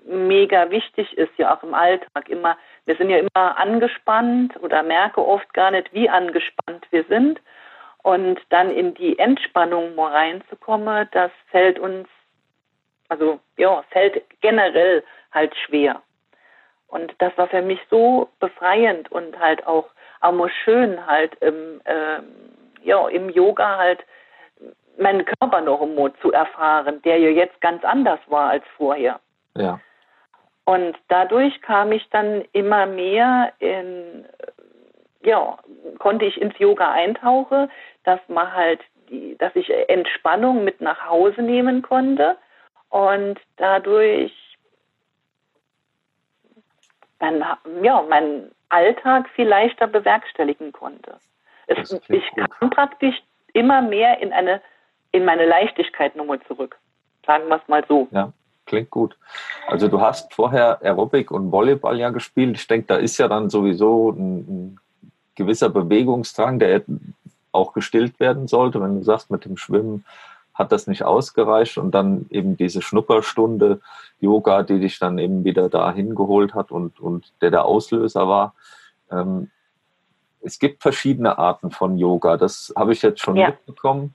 mega 0.04 0.68
wichtig 0.70 1.16
ist 1.16 1.30
ja 1.36 1.54
auch 1.54 1.62
im 1.62 1.74
Alltag 1.74 2.28
immer, 2.28 2.56
wir 2.86 2.96
sind 2.96 3.08
ja 3.08 3.18
immer 3.18 3.56
angespannt 3.56 4.56
oder 4.60 4.82
merke 4.82 5.24
oft 5.24 5.52
gar 5.54 5.70
nicht, 5.70 5.92
wie 5.92 6.08
angespannt 6.08 6.86
wir 6.90 7.04
sind. 7.04 7.40
Und 8.02 8.40
dann 8.50 8.70
in 8.70 8.94
die 8.94 9.18
Entspannung 9.18 9.94
mal 9.94 10.12
reinzukommen, 10.12 11.08
das 11.12 11.30
fällt 11.50 11.78
uns, 11.78 12.06
also 13.08 13.40
ja, 13.56 13.82
fällt 13.90 14.22
generell 14.40 15.02
halt 15.32 15.54
schwer. 15.56 16.02
Und 16.88 17.14
das 17.18 17.36
war 17.36 17.48
für 17.48 17.62
mich 17.62 17.80
so 17.90 18.28
befreiend 18.38 19.10
und 19.10 19.38
halt 19.38 19.66
auch, 19.66 19.86
mal 20.22 20.50
schön 20.64 21.06
halt 21.06 21.34
im, 21.40 21.80
ähm, 21.84 22.24
ja, 22.82 23.08
im 23.08 23.28
Yoga 23.28 23.76
halt 23.76 24.04
meinen 24.96 25.24
Körper 25.24 25.60
noch 25.60 25.82
einmal 25.82 26.12
zu 26.22 26.32
erfahren, 26.32 27.02
der 27.02 27.18
ja 27.18 27.28
jetzt 27.28 27.60
ganz 27.60 27.84
anders 27.84 28.20
war 28.28 28.50
als 28.50 28.64
vorher. 28.76 29.20
Ja. 29.56 29.80
Und 30.64 30.96
dadurch 31.08 31.60
kam 31.60 31.92
ich 31.92 32.08
dann 32.10 32.44
immer 32.52 32.86
mehr 32.86 33.52
in, 33.58 34.24
ja, 35.22 35.58
konnte 35.98 36.24
ich 36.24 36.40
ins 36.40 36.58
Yoga 36.58 36.90
eintauchen, 36.92 37.70
dass 38.04 38.20
man 38.28 38.52
halt 38.52 38.80
die, 39.10 39.36
dass 39.36 39.54
ich 39.56 39.70
Entspannung 39.88 40.64
mit 40.64 40.80
nach 40.80 41.06
Hause 41.06 41.42
nehmen 41.42 41.82
konnte 41.82 42.38
und 42.94 43.40
dadurch 43.56 44.32
mein, 47.18 47.44
ja, 47.82 48.02
meinen 48.02 48.52
Alltag 48.68 49.28
viel 49.30 49.48
leichter 49.48 49.88
bewerkstelligen 49.88 50.70
konnte. 50.70 51.18
Es, 51.66 51.90
ich 52.08 52.24
kam 52.36 52.70
praktisch 52.70 53.16
immer 53.52 53.82
mehr 53.82 54.20
in 54.20 54.32
eine 54.32 54.60
in 55.10 55.24
meine 55.24 55.44
Leichtigkeit 55.46 56.14
nochmal 56.14 56.40
zurück. 56.46 56.78
Sagen 57.26 57.48
wir 57.48 57.56
es 57.56 57.66
mal 57.66 57.84
so. 57.88 58.06
Ja, 58.12 58.32
klingt 58.66 58.90
gut. 58.90 59.16
Also 59.66 59.88
du 59.88 60.00
hast 60.00 60.32
vorher 60.32 60.80
Aerobic 60.80 61.32
und 61.32 61.50
Volleyball 61.50 61.98
ja 61.98 62.10
gespielt. 62.10 62.56
Ich 62.56 62.66
denke, 62.68 62.86
da 62.86 62.96
ist 62.96 63.18
ja 63.18 63.26
dann 63.26 63.50
sowieso 63.50 64.10
ein, 64.10 64.38
ein 64.38 64.80
gewisser 65.34 65.68
Bewegungsdrang, 65.68 66.60
der 66.60 66.82
auch 67.50 67.72
gestillt 67.72 68.20
werden 68.20 68.46
sollte. 68.46 68.80
Wenn 68.80 68.98
du 68.98 69.02
sagst, 69.02 69.30
mit 69.30 69.44
dem 69.44 69.56
Schwimmen 69.56 70.04
hat 70.54 70.72
das 70.72 70.86
nicht 70.86 71.02
ausgereicht 71.02 71.78
und 71.78 71.92
dann 71.92 72.26
eben 72.30 72.56
diese 72.56 72.80
Schnupperstunde 72.80 73.80
Yoga, 74.20 74.62
die 74.62 74.78
dich 74.78 74.98
dann 74.98 75.18
eben 75.18 75.44
wieder 75.44 75.68
da 75.68 75.92
hingeholt 75.92 76.54
hat 76.54 76.70
und, 76.70 77.00
und 77.00 77.32
der 77.40 77.50
der 77.50 77.64
Auslöser 77.64 78.28
war. 78.28 78.54
Ähm, 79.10 79.50
es 80.40 80.58
gibt 80.58 80.82
verschiedene 80.82 81.38
Arten 81.38 81.70
von 81.70 81.98
Yoga, 81.98 82.36
das 82.36 82.72
habe 82.76 82.92
ich 82.92 83.02
jetzt 83.02 83.20
schon 83.20 83.36
ja. 83.36 83.48
mitbekommen. 83.48 84.14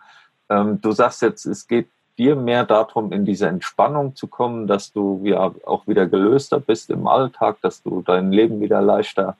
Ähm, 0.50 0.80
du 0.82 0.92
sagst 0.92 1.22
jetzt, 1.22 1.46
es 1.46 1.68
geht 1.68 1.90
dir 2.18 2.36
mehr 2.36 2.66
darum, 2.66 3.12
in 3.12 3.26
diese 3.26 3.48
Entspannung 3.48 4.16
zu 4.16 4.28
kommen, 4.28 4.68
dass 4.68 4.92
du 4.92 5.22
ja 5.24 5.54
auch 5.66 5.88
wieder 5.88 6.06
gelöster 6.06 6.60
bist 6.60 6.90
im 6.90 7.08
Alltag, 7.08 7.58
dass 7.62 7.82
du 7.82 8.02
dein 8.02 8.32
Leben 8.32 8.60
wieder 8.60 8.82
leichter 8.82 9.38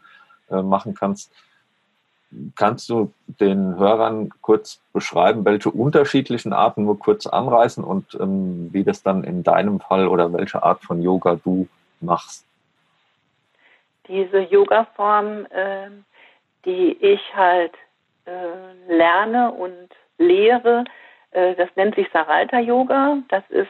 äh, 0.50 0.62
machen 0.62 0.94
kannst. 0.94 1.32
Kannst 2.56 2.90
du 2.90 3.12
den 3.28 3.78
Hörern 3.78 4.30
kurz 4.42 4.80
beschreiben, 4.94 5.46
welche 5.46 5.70
unterschiedlichen 5.72 6.54
Arten 6.54 6.86
nur 6.86 7.00
kurz 7.00 7.26
anreißen 7.26 7.84
und 7.84 8.16
ähm, 8.20 8.70
wie 8.72 8.84
das 8.84 9.02
dann 9.02 9.24
in 9.24 9.44
deinem 9.44 9.80
Fall 9.80 10.08
oder 10.08 10.32
welche 10.32 10.62
Art 10.62 10.84
von 10.84 11.02
Yoga 11.02 11.40
du 11.44 11.68
machst? 12.02 12.46
Diese 14.08 14.40
Yoga-Form, 14.40 15.46
äh, 15.50 15.90
die 16.66 16.98
ich 17.02 17.22
halt 17.36 17.74
äh, 18.26 18.94
lerne 18.94 19.52
und 19.52 19.90
lehre, 20.18 20.84
Äh, 21.32 21.56
das 21.56 21.70
nennt 21.76 21.96
sich 21.96 22.08
Saralta 22.12 22.60
Yoga. 22.60 23.18
Das 23.30 23.44
ist 23.50 23.70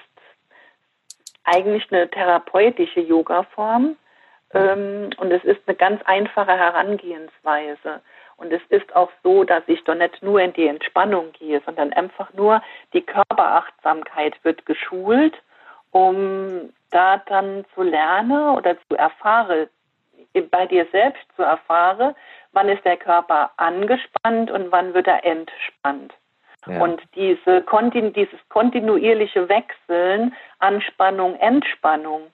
eigentlich 1.43 1.91
eine 1.91 2.09
therapeutische 2.09 3.01
Yoga-Form. 3.01 3.95
Ähm, 4.53 5.09
und 5.17 5.31
es 5.31 5.43
ist 5.43 5.61
eine 5.67 5.75
ganz 5.75 6.01
einfache 6.05 6.57
Herangehensweise. 6.57 8.01
Und 8.39 8.53
es 8.53 8.61
ist 8.69 8.95
auch 8.95 9.11
so, 9.21 9.43
dass 9.43 9.63
ich 9.67 9.83
doch 9.83 9.95
nicht 9.95 10.23
nur 10.23 10.39
in 10.39 10.53
die 10.53 10.67
Entspannung 10.67 11.33
gehe, 11.33 11.61
sondern 11.65 11.91
einfach 11.91 12.33
nur 12.33 12.61
die 12.93 13.01
Körperachtsamkeit 13.01 14.33
wird 14.43 14.65
geschult, 14.65 15.35
um 15.91 16.71
da 16.91 17.17
dann 17.17 17.65
zu 17.75 17.83
lernen 17.83 18.55
oder 18.55 18.77
zu 18.87 18.95
erfahren, 18.95 19.67
bei 20.51 20.65
dir 20.67 20.87
selbst 20.91 21.23
zu 21.35 21.43
erfahren, 21.43 22.15
wann 22.53 22.69
ist 22.69 22.85
der 22.85 22.97
Körper 22.97 23.51
angespannt 23.57 24.51
und 24.51 24.71
wann 24.71 24.93
wird 24.93 25.07
er 25.07 25.25
entspannt. 25.25 26.13
Ja. 26.65 26.81
Und 26.81 27.01
diese, 27.15 27.63
dieses 28.15 28.39
kontinuierliche 28.49 29.49
Wechseln, 29.49 30.33
Anspannung, 30.59 31.35
Entspannung, 31.35 32.27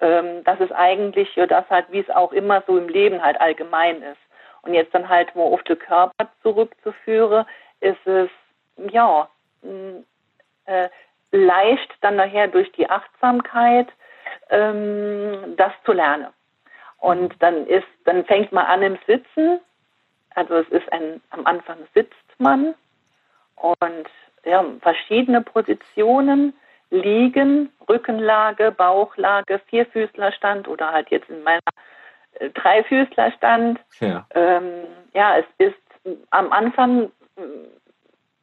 ähm, 0.00 0.42
das 0.44 0.60
ist 0.60 0.72
eigentlich 0.72 1.34
ja 1.36 1.46
das 1.46 1.68
halt, 1.70 1.86
wie 1.90 2.00
es 2.00 2.10
auch 2.10 2.32
immer 2.32 2.62
so 2.66 2.78
im 2.78 2.88
Leben 2.88 3.22
halt 3.22 3.40
allgemein 3.40 4.02
ist. 4.02 4.20
Und 4.62 4.74
jetzt 4.74 4.94
dann 4.94 5.08
halt 5.08 5.34
wo 5.34 5.54
auf 5.54 5.62
den 5.64 5.78
Körper 5.78 6.28
zurückzuführen, 6.42 7.46
ist 7.80 8.06
es 8.06 8.30
ja 8.90 9.28
äh, 10.66 10.88
leicht 11.32 11.94
dann 12.00 12.16
nachher 12.16 12.48
durch 12.48 12.70
die 12.72 12.88
Achtsamkeit 12.88 13.88
ähm, 14.50 15.54
das 15.56 15.72
zu 15.84 15.92
lernen. 15.92 16.28
Und 16.98 17.34
dann 17.40 17.66
ist, 17.66 17.86
dann 18.04 18.24
fängt 18.26 18.52
man 18.52 18.66
an 18.66 18.82
im 18.82 18.98
Sitzen. 19.06 19.60
Also 20.34 20.56
es 20.56 20.68
ist 20.68 20.92
ein, 20.92 21.20
am 21.30 21.46
Anfang 21.46 21.78
sitzt 21.94 22.14
man 22.38 22.74
und 23.56 24.08
ja, 24.44 24.64
verschiedene 24.80 25.40
Positionen 25.40 26.54
liegen, 26.90 27.72
Rückenlage, 27.88 28.72
Bauchlage, 28.72 29.60
Vierfüßlerstand 29.66 30.68
oder 30.68 30.92
halt 30.92 31.10
jetzt 31.10 31.28
in 31.28 31.42
meiner 31.42 31.60
Dreifüßlerstand. 32.54 33.80
Ja. 34.00 34.26
Ähm, 34.34 34.86
ja, 35.12 35.38
es 35.38 35.46
ist 35.58 35.76
am 36.30 36.50
Anfang, 36.52 37.10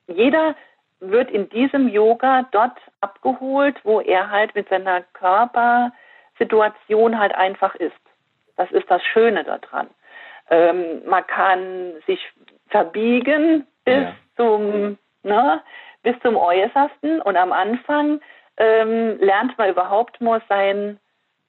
jeder 0.08 0.56
wird 1.00 1.32
in 1.32 1.50
diesem 1.50 1.88
Yoga 1.88 2.46
dort 2.52 2.78
abgeholt, 3.02 3.78
wo 3.84 4.02
er 4.02 4.30
halt 4.30 4.54
mit 4.56 4.70
seiner 4.70 5.02
Körpersituation 5.14 7.20
halt 7.20 7.36
einfach 7.36 7.76
ist. 7.76 7.94
Das 8.56 8.72
ist 8.72 8.90
das 8.90 9.04
Schöne 9.04 9.44
daran. 9.44 9.90
Ähm, 10.50 11.02
man 11.06 11.28
kann 11.28 11.94
sich 12.06 12.20
verbiegen 12.70 13.68
bis 13.86 14.04
ja. 14.04 14.16
zum 14.36 14.98
ne, 15.24 15.62
bis 16.04 16.16
zum 16.22 16.38
Äußersten 16.38 17.22
und 17.22 17.38
am 17.38 17.52
Anfang 17.52 18.22
ähm, 18.58 19.18
lernt 19.20 19.58
man 19.58 19.70
überhaupt 19.70 20.22
mal 20.22 20.42
seinen 20.50 21.00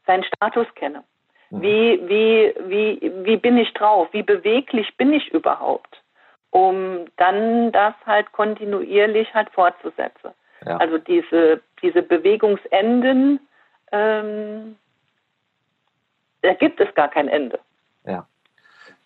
sein 0.07 0.25
Status 0.25 0.67
kennen. 0.75 1.03
Mhm. 1.51 1.63
Wie, 1.63 2.01
wie, 2.09 2.55
wie, 2.69 3.13
wie 3.25 3.37
bin 3.37 3.57
ich 3.57 3.73
drauf? 3.75 4.09
Wie 4.13 4.23
beweglich 4.23 4.97
bin 4.97 5.13
ich 5.13 5.29
überhaupt? 5.33 6.03
Um 6.51 7.07
dann 7.17 7.73
das 7.73 7.95
halt 8.07 8.33
kontinuierlich 8.33 9.33
halt 9.35 9.51
fortzusetzen. 9.51 10.31
Ja. 10.65 10.77
Also 10.79 10.99
diese, 10.99 11.61
diese 11.83 12.03
Bewegungsenden, 12.03 13.41
ähm, 13.93 14.77
da 16.43 16.55
gibt 16.55 16.81
es 16.81 16.95
gar 16.95 17.09
kein 17.09 17.29
Ende. 17.29 17.59
Ja. 18.05 18.27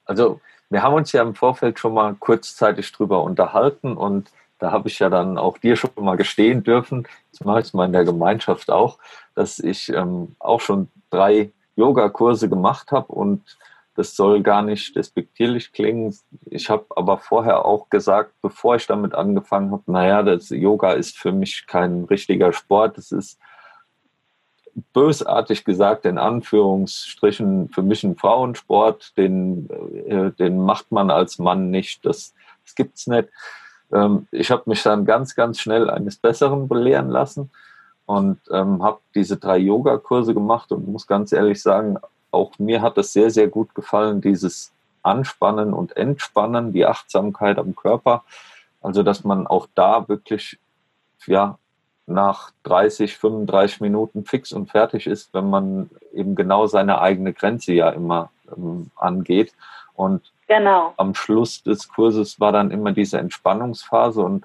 Also 0.04 0.40
wir 0.70 0.82
haben 0.82 0.94
uns 0.94 1.12
ja 1.12 1.22
im 1.22 1.34
Vorfeld 1.34 1.78
schon 1.78 1.94
mal 1.94 2.14
kurzzeitig 2.14 2.90
drüber 2.92 3.22
unterhalten 3.22 3.96
und 3.96 4.30
da 4.58 4.70
habe 4.70 4.88
ich 4.88 4.98
ja 5.00 5.10
dann 5.10 5.38
auch 5.38 5.58
dir 5.58 5.76
schon 5.76 5.90
mal 5.96 6.16
gestehen 6.16 6.62
dürfen, 6.62 7.06
das 7.32 7.44
mache 7.44 7.60
ich 7.60 7.74
mal 7.74 7.86
in 7.86 7.92
der 7.92 8.04
Gemeinschaft 8.04 8.70
auch, 8.70 8.98
dass 9.34 9.58
ich 9.58 9.88
ähm, 9.88 10.36
auch 10.38 10.60
schon 10.60 10.88
drei 11.10 11.50
Yoga-Kurse 11.76 12.48
gemacht 12.48 12.92
habe 12.92 13.12
und 13.12 13.58
das 13.94 14.16
soll 14.16 14.42
gar 14.42 14.62
nicht 14.62 14.96
despektierlich 14.96 15.72
klingen. 15.72 16.16
Ich 16.46 16.70
habe 16.70 16.86
aber 16.96 17.18
vorher 17.18 17.66
auch 17.66 17.90
gesagt, 17.90 18.32
bevor 18.40 18.76
ich 18.76 18.86
damit 18.86 19.14
angefangen 19.14 19.70
habe, 19.70 19.82
naja, 19.86 20.22
das 20.22 20.48
Yoga 20.48 20.92
ist 20.92 21.18
für 21.18 21.32
mich 21.32 21.66
kein 21.66 22.04
richtiger 22.04 22.52
Sport. 22.54 22.96
Das 22.96 23.12
ist 23.12 23.38
bösartig 24.94 25.64
gesagt, 25.64 26.06
in 26.06 26.16
Anführungsstrichen, 26.16 27.68
für 27.68 27.82
mich 27.82 28.02
ein 28.02 28.16
Frauensport. 28.16 29.16
Den, 29.18 29.68
äh, 30.06 30.30
den 30.32 30.58
macht 30.58 30.90
man 30.90 31.10
als 31.10 31.38
Mann 31.38 31.70
nicht. 31.70 32.06
Das, 32.06 32.32
das 32.64 32.86
es 32.94 33.06
nicht. 33.06 33.28
Ähm, 33.92 34.26
ich 34.30 34.50
habe 34.50 34.62
mich 34.66 34.82
dann 34.82 35.04
ganz, 35.04 35.34
ganz 35.34 35.60
schnell 35.60 35.90
eines 35.90 36.16
Besseren 36.16 36.66
belehren 36.66 37.10
lassen 37.10 37.50
und 38.06 38.38
ähm, 38.50 38.82
habe 38.82 38.98
diese 39.14 39.36
drei 39.36 39.58
Yoga-Kurse 39.58 40.34
gemacht 40.34 40.72
und 40.72 40.88
muss 40.88 41.06
ganz 41.06 41.32
ehrlich 41.32 41.62
sagen, 41.62 41.98
auch 42.30 42.58
mir 42.58 42.82
hat 42.82 42.96
das 42.96 43.12
sehr, 43.12 43.30
sehr 43.30 43.48
gut 43.48 43.74
gefallen, 43.74 44.20
dieses 44.20 44.72
Anspannen 45.02 45.72
und 45.72 45.96
Entspannen, 45.96 46.72
die 46.72 46.86
Achtsamkeit 46.86 47.58
am 47.58 47.74
Körper. 47.74 48.24
Also, 48.80 49.02
dass 49.02 49.24
man 49.24 49.46
auch 49.46 49.68
da 49.74 50.08
wirklich, 50.08 50.58
ja, 51.26 51.58
nach 52.06 52.50
30, 52.64 53.16
35 53.16 53.80
Minuten 53.80 54.24
fix 54.24 54.52
und 54.52 54.70
fertig 54.70 55.06
ist, 55.06 55.32
wenn 55.34 55.48
man 55.48 55.90
eben 56.12 56.34
genau 56.34 56.66
seine 56.66 57.00
eigene 57.00 57.32
Grenze 57.32 57.72
ja 57.72 57.90
immer 57.90 58.30
ähm, 58.56 58.90
angeht. 58.96 59.52
Und 59.94 60.32
Genau. 60.52 60.92
Am 60.98 61.14
Schluss 61.14 61.62
des 61.62 61.88
Kurses 61.88 62.38
war 62.38 62.52
dann 62.52 62.70
immer 62.70 62.92
diese 62.92 63.18
Entspannungsphase 63.18 64.20
und 64.20 64.44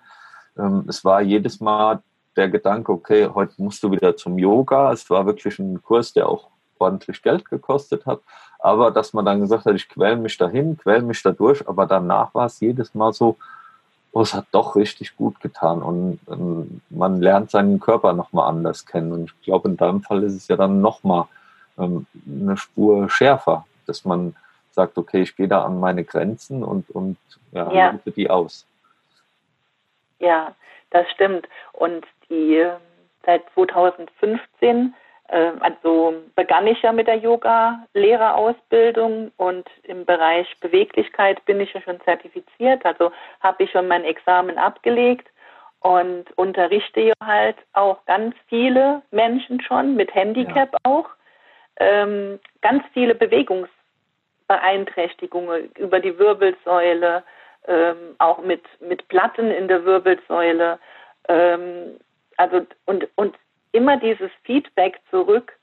ähm, 0.58 0.86
es 0.88 1.04
war 1.04 1.22
jedes 1.22 1.60
Mal 1.60 2.02
der 2.38 2.50
Gedanke, 2.50 2.92
okay, 2.92 3.30
heute 3.34 3.54
musst 3.58 3.84
du 3.84 3.92
wieder 3.92 4.16
zum 4.16 4.38
Yoga. 4.38 4.92
Es 4.92 5.10
war 5.10 5.26
wirklich 5.26 5.60
ein 5.60 5.82
Kurs, 5.82 6.14
der 6.14 6.30
auch 6.30 6.48
ordentlich 6.80 7.22
Geld 7.22 7.50
gekostet 7.50 8.06
hat. 8.06 8.22
Aber 8.60 8.92
dass 8.92 9.14
man 9.14 9.26
dann 9.26 9.42
gesagt 9.42 9.66
hat, 9.66 9.76
ich 9.76 9.90
quäle 9.90 10.16
mich 10.16 10.38
dahin, 10.38 10.78
quäle 10.78 11.02
mich 11.02 11.22
da 11.22 11.32
durch, 11.32 11.68
aber 11.68 11.86
danach 11.86 12.34
war 12.34 12.46
es 12.46 12.60
jedes 12.60 12.94
Mal 12.94 13.14
so, 13.14 13.38
oh, 14.12 14.22
es 14.22 14.34
hat 14.34 14.48
doch 14.52 14.76
richtig 14.76 15.16
gut 15.16 15.40
getan 15.42 15.82
und 15.82 16.20
ähm, 16.30 16.82
man 16.90 17.22
lernt 17.22 17.52
seinen 17.52 17.80
Körper 17.80 18.14
nochmal 18.14 18.50
anders 18.50 18.86
kennen. 18.86 19.12
Und 19.12 19.26
ich 19.26 19.42
glaube, 19.42 19.70
in 19.70 19.78
deinem 19.78 20.02
Fall 20.02 20.24
ist 20.24 20.34
es 20.34 20.48
ja 20.48 20.56
dann 20.56 20.82
nochmal 20.82 21.26
ähm, 21.78 22.08
eine 22.28 22.58
Spur 22.58 23.10
schärfer, 23.10 23.66
dass 23.86 24.06
man 24.06 24.36
sagt, 24.72 24.98
okay, 24.98 25.22
ich 25.22 25.36
gehe 25.36 25.48
da 25.48 25.64
an 25.64 25.80
meine 25.80 26.04
Grenzen 26.04 26.64
und, 26.64 26.90
und 26.90 27.18
ja, 27.52 27.72
ja. 27.72 28.00
die 28.06 28.30
aus. 28.30 28.66
Ja, 30.20 30.56
das 30.90 31.10
stimmt. 31.12 31.48
Und 31.74 32.06
die 32.30 32.66
seit 33.26 33.44
2015, 33.54 34.94
äh, 35.30 35.52
also 35.60 36.16
begann 36.36 36.68
ich 36.68 36.82
ja 36.82 36.92
mit 36.92 37.08
der 37.08 37.18
Yoga-Lehrerausbildung 37.18 39.32
und 39.38 39.68
im 39.84 40.04
Bereich 40.06 40.48
Beweglichkeit 40.60 41.44
bin 41.46 41.60
ich 41.60 41.74
ja 41.74 41.82
schon 41.82 42.02
zertifiziert. 42.02 42.86
Also 42.86 43.12
habe 43.42 43.64
ich 43.64 43.72
schon 43.72 43.88
mein 43.88 44.04
Examen 44.04 44.58
abgelegt 44.58 45.28
und 45.82 46.26
unterrichte 46.38 47.02
ja 47.02 47.14
halt 47.24 47.58
auch 47.74 48.04
ganz 48.06 48.36
viele 48.48 49.04
Menschen 49.12 49.62
schon 49.62 49.96
mit 49.96 50.16
Handicap 50.16 50.74
ja. 50.74 50.80
auch. 50.84 51.10
Ähm, 51.80 52.40
ganz 52.62 52.84
viele 52.94 53.14
Bewegungs 53.14 53.70
Beeinträchtigungen 54.48 55.70
über 55.78 56.00
die 56.00 56.18
Wirbelsäule, 56.18 57.24
ähm, 57.68 58.16
auch 58.18 58.40
mit, 58.40 58.64
mit 58.80 59.08
Platten 59.10 59.52
in 59.52 59.68
der 59.68 59.86
Wirbelsäule. 59.86 60.80
Ähm, 61.28 62.00
also 62.38 62.66
und, 62.86 63.08
und 63.16 63.36
immer 63.72 63.98
dieses 63.98 64.32
Feedback 64.44 65.00
zurück, 65.10 65.58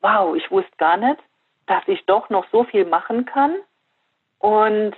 wow, 0.00 0.34
ich 0.34 0.50
wusste 0.50 0.76
gar 0.76 0.96
nicht, 0.96 1.20
dass 1.66 1.82
ich 1.86 2.04
doch 2.06 2.28
noch 2.28 2.46
so 2.50 2.64
viel 2.64 2.84
machen 2.84 3.24
kann. 3.24 3.56
Und 4.38 4.94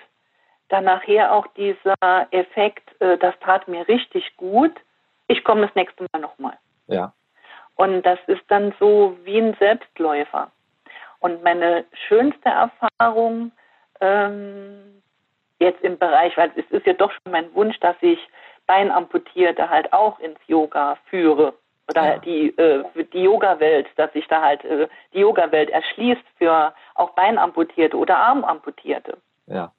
dann 0.68 0.84
nachher 0.84 1.32
auch 1.32 1.46
dieser 1.48 1.94
Effekt, 2.30 3.00
äh, 3.00 3.16
das 3.18 3.34
tat 3.40 3.68
mir 3.68 3.86
richtig 3.86 4.36
gut, 4.36 4.72
ich 5.28 5.44
komme 5.44 5.66
das 5.66 5.74
nächste 5.74 6.06
Mal 6.12 6.20
nochmal. 6.20 6.58
Ja. 6.88 7.12
Und 7.76 8.02
das 8.02 8.18
ist 8.26 8.42
dann 8.48 8.74
so 8.80 9.16
wie 9.24 9.38
ein 9.38 9.54
Selbstläufer. 9.58 10.50
Und 11.20 11.42
meine 11.42 11.84
schönste 12.08 12.48
Erfahrung 12.48 13.52
ähm, 14.00 15.02
jetzt 15.58 15.82
im 15.82 15.98
Bereich, 15.98 16.36
weil 16.36 16.50
es 16.56 16.64
ist 16.70 16.86
ja 16.86 16.92
doch 16.94 17.12
schon 17.12 17.32
mein 17.32 17.52
Wunsch, 17.54 17.78
dass 17.80 17.96
ich 18.00 18.18
Beinamputierte 18.66 19.70
halt 19.70 19.92
auch 19.92 20.18
ins 20.18 20.38
Yoga 20.46 20.96
führe 21.08 21.54
oder 21.88 22.04
ja. 22.04 22.18
die, 22.18 22.48
äh, 22.58 22.84
die 23.12 23.22
Yoga-Welt, 23.22 23.88
dass 23.96 24.12
sich 24.12 24.26
da 24.28 24.42
halt 24.42 24.64
äh, 24.64 24.88
die 25.12 25.20
Yoga-Welt 25.20 25.70
erschließt 25.70 26.24
für 26.36 26.74
auch 26.94 27.10
Beinamputierte 27.10 27.96
oder 27.96 28.18
Armamputierte. 28.18 29.18
Ja. 29.46 29.72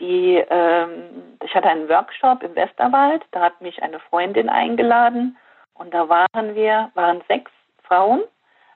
Die, 0.00 0.44
ähm, 0.50 1.36
ich 1.42 1.54
hatte 1.54 1.68
einen 1.68 1.88
Workshop 1.88 2.42
im 2.42 2.54
Westerwald, 2.54 3.24
da 3.32 3.40
hat 3.40 3.60
mich 3.60 3.82
eine 3.82 3.98
Freundin 3.98 4.48
eingeladen 4.48 5.36
und 5.74 5.92
da 5.92 6.08
waren 6.08 6.54
wir, 6.54 6.90
waren 6.94 7.22
sechs 7.26 7.50
Frauen 7.82 8.22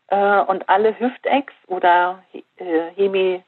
äh, 0.08 0.40
und 0.40 0.68
alle 0.68 0.98
Hüftecks 0.98 1.54
oder 1.66 2.22
äh, 2.32 2.90
Hemi, 2.96 3.42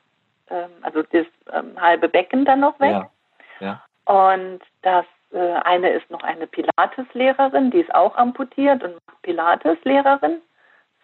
äh, 0.51 0.67
also 0.83 1.03
das 1.03 1.27
ähm, 1.53 1.81
halbe 1.81 2.09
Becken 2.09 2.45
dann 2.45 2.61
noch 2.61 2.79
weg. 2.79 3.07
Ja. 3.61 3.81
ja. 4.07 4.35
Und 4.37 4.61
das 4.83 5.07
eine 5.39 5.91
ist 5.91 6.11
noch 6.11 6.23
eine 6.23 6.47
Pilates-Lehrerin, 6.47 7.71
die 7.71 7.81
ist 7.81 7.95
auch 7.95 8.17
amputiert 8.17 8.83
und 8.83 8.95
macht 8.95 9.23
Pilates-Lehrerin. 9.23 10.41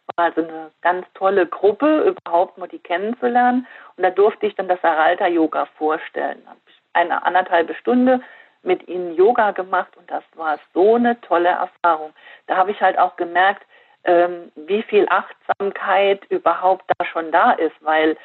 Es 0.09 0.17
war 0.17 0.25
also 0.27 0.43
eine 0.43 0.71
ganz 0.83 1.07
tolle 1.15 1.47
Gruppe, 1.47 2.15
überhaupt 2.15 2.59
mal 2.59 2.69
die 2.69 2.79
kennenzulernen. 2.79 3.67
Und 3.97 4.05
da 4.05 4.11
durfte 4.11 4.47
ich 4.47 4.55
dann 4.55 4.69
das 4.69 4.83
Aralta-Yoga 4.83 5.67
vorstellen. 5.77 6.43
Habe 6.47 6.61
ich 6.67 6.75
eine 6.93 7.25
anderthalbe 7.25 7.75
Stunde 7.75 8.21
mit 8.63 8.87
ihnen 8.89 9.15
Yoga 9.15 9.53
gemacht 9.53 9.97
und 9.97 10.11
das 10.11 10.25
war 10.35 10.59
so 10.75 10.97
eine 10.97 11.21
tolle 11.23 11.49
Erfahrung. 11.49 12.13
Da 12.47 12.57
habe 12.57 12.71
ich 12.71 12.81
halt 12.81 12.99
auch 12.99 13.17
gemerkt, 13.17 13.65
ähm, 14.05 14.53
wie 14.55 14.83
viel 14.83 15.07
Achtsamkeit 15.09 16.25
überhaupt 16.31 16.85
da 16.99 17.05
schon 17.05 17.33
da 17.33 17.53
ist, 17.53 17.77
weil 17.81 18.17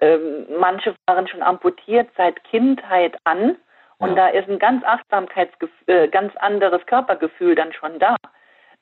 ähm, 0.00 0.46
manche 0.58 0.94
waren 1.06 1.28
schon 1.28 1.42
amputiert 1.42 2.08
seit 2.16 2.42
Kindheit 2.44 3.16
an 3.24 3.56
und 4.00 4.10
ja. 4.10 4.14
da 4.16 4.28
ist 4.28 4.48
ein 4.48 4.58
ganz 4.58 4.82
Achtsamkeitsgefühl, 4.84 5.94
äh, 5.94 6.08
ganz 6.08 6.34
anderes 6.36 6.84
Körpergefühl 6.86 7.54
dann 7.54 7.72
schon 7.72 7.98
da. 7.98 8.16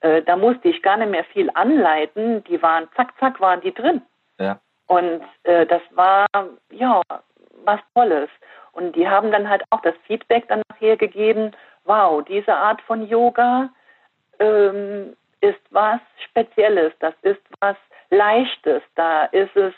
Äh, 0.01 0.23
da 0.23 0.37
musste 0.37 0.69
ich 0.69 0.81
gar 0.83 0.97
nicht 0.97 1.11
mehr 1.11 1.25
viel 1.25 1.51
anleiten, 1.55 2.45
die 2.45 2.63
waren, 2.63 2.89
zack, 2.97 3.13
zack, 3.19 3.41
waren 3.41 3.61
die 3.61 3.75
drin. 3.75 4.01
Ja. 4.39 4.59
Und 4.87 5.23
äh, 5.43 5.67
das 5.67 5.83
war, 5.91 6.27
ja, 6.71 7.03
was 7.65 7.81
Tolles. 7.95 8.31
Und 8.73 8.95
die 8.95 9.09
haben 9.09 9.33
dann 9.33 9.49
halt 9.49 9.63
auch 9.71 9.83
das 9.83 9.95
Feedback 10.07 10.47
dann 10.49 10.63
nachher 10.71 10.97
gegeben, 10.97 11.53
wow, 11.85 12.23
diese 12.25 12.55
Art 12.55 12.81
von 12.83 13.07
Yoga 13.07 13.71
ähm, 14.39 15.17
ist 15.41 15.61
was 15.71 16.01
Spezielles, 16.29 16.93
das 17.01 17.15
ist 17.23 17.41
was 17.61 17.77
Leichtes, 18.11 18.83
da 18.95 19.25
ist 19.25 19.55
es, 19.57 19.75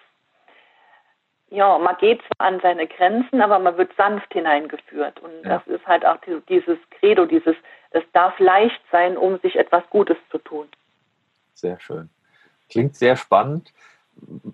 ja, 1.51 1.79
man 1.79 1.97
geht 1.99 2.21
zwar 2.23 2.47
an 2.47 2.61
seine 2.61 2.87
Grenzen, 2.87 3.43
aber 3.43 3.59
man 3.59 3.77
wird 3.77 3.93
sanft 3.97 4.33
hineingeführt. 4.33 5.21
Und 5.21 5.33
ja. 5.45 5.59
das 5.59 5.67
ist 5.67 5.87
halt 5.87 6.07
auch 6.07 6.19
dieses 6.49 6.79
Credo, 6.91 7.27
dieses, 7.27 7.57
es 7.91 8.05
darf 8.13 8.39
leicht 8.39 8.81
sein, 8.93 9.17
um 9.17 9.39
sich 9.41 9.57
etwas 9.57 9.83
Gutes 9.91 10.17
zu 10.31 10.39
tun. 10.39 10.69
Sehr 11.55 11.79
schön. 11.81 12.09
Klingt 12.71 12.95
sehr 12.95 13.17
spannend. 13.17 13.73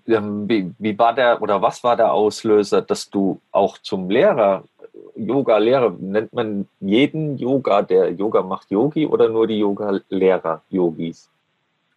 Ähm, 0.07 0.49
wie, 0.49 0.73
wie 0.79 0.97
war 0.97 1.13
der 1.13 1.41
oder 1.41 1.61
was 1.61 1.83
war 1.83 1.95
der 1.95 2.13
Auslöser, 2.13 2.81
dass 2.81 3.09
du 3.09 3.39
auch 3.51 3.77
zum 3.77 4.09
Lehrer, 4.09 4.63
Yoga-Lehrer, 5.15 5.95
nennt 5.99 6.33
man 6.33 6.67
jeden 6.79 7.37
Yoga, 7.37 7.81
der 7.81 8.11
Yoga 8.11 8.41
macht 8.41 8.71
Yogi 8.71 9.05
oder 9.05 9.29
nur 9.29 9.45
die 9.45 9.59
Yoga-Lehrer 9.59 10.61
Yogis? 10.69 11.29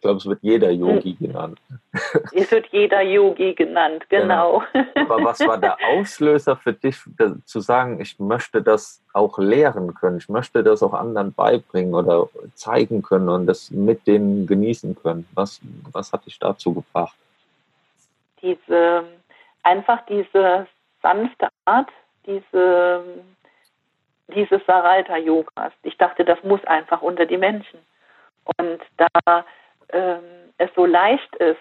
Ich 0.01 0.03
glaube, 0.03 0.17
es 0.17 0.25
wird 0.25 0.39
jeder 0.41 0.71
Yogi 0.71 1.15
hm. 1.17 1.27
genannt. 1.27 1.59
Es 2.33 2.51
wird 2.51 2.65
jeder 2.71 3.01
Yogi 3.01 3.53
genannt, 3.53 4.03
genau. 4.09 4.63
genau. 4.73 4.91
Aber 4.95 5.23
was 5.23 5.39
war 5.41 5.59
der 5.59 5.77
Auslöser 5.93 6.55
für 6.55 6.73
dich, 6.73 6.97
zu 7.45 7.59
sagen, 7.59 8.01
ich 8.01 8.17
möchte 8.19 8.63
das 8.63 9.03
auch 9.13 9.37
lehren 9.37 9.93
können, 9.93 10.17
ich 10.17 10.27
möchte 10.27 10.63
das 10.63 10.81
auch 10.81 10.93
anderen 10.93 11.33
beibringen 11.33 11.93
oder 11.93 12.27
zeigen 12.55 13.03
können 13.03 13.29
und 13.29 13.45
das 13.45 13.69
mit 13.69 14.07
denen 14.07 14.47
genießen 14.47 14.95
können? 14.95 15.27
Was, 15.35 15.61
was 15.91 16.11
hat 16.11 16.25
dich 16.25 16.39
dazu 16.39 16.73
gebracht? 16.73 17.15
diese, 18.41 19.05
einfach 19.63 20.05
diese 20.07 20.67
sanfte 21.01 21.47
Art, 21.65 21.89
diese, 22.25 23.03
dieses 24.27 24.65
Saralta-Yogas. 24.65 25.73
Ich 25.83 25.97
dachte, 25.97 26.25
das 26.25 26.41
muss 26.43 26.63
einfach 26.65 27.01
unter 27.01 27.25
die 27.25 27.37
Menschen. 27.37 27.79
Und 28.57 28.81
da 28.97 29.45
ähm, 29.93 30.53
es 30.57 30.69
so 30.75 30.85
leicht 30.85 31.35
ist, 31.37 31.57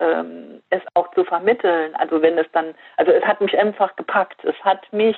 ähm, 0.00 0.62
es 0.70 0.82
auch 0.94 1.10
zu 1.14 1.24
vermitteln, 1.24 1.94
also 1.96 2.20
wenn 2.22 2.38
es 2.38 2.46
dann, 2.52 2.74
also 2.96 3.12
es 3.12 3.24
hat 3.24 3.40
mich 3.40 3.56
einfach 3.56 3.94
gepackt, 3.96 4.44
es 4.44 4.56
hat 4.64 4.92
mich, 4.92 5.16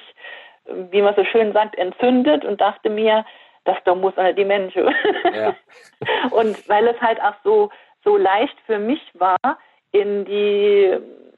wie 0.67 1.03
man 1.03 1.15
so 1.15 1.25
schön 1.25 1.53
sagt, 1.53 1.77
entzündet 1.77 2.45
und 2.45 2.61
dachte 2.61 2.91
mir, 2.91 3.25
das 3.65 3.77
doch 3.85 3.97
muss 3.97 4.15
unter 4.17 4.33
die 4.33 4.45
Menschen. 4.45 4.95
Ja. 5.35 5.55
und 6.31 6.69
weil 6.69 6.87
es 6.87 7.01
halt 7.01 7.21
auch 7.21 7.35
so, 7.43 7.71
so 8.05 8.17
leicht 8.17 8.57
für 8.67 8.79
mich 8.79 9.03
war, 9.15 9.59
in 9.93 10.25
die, 10.25 10.97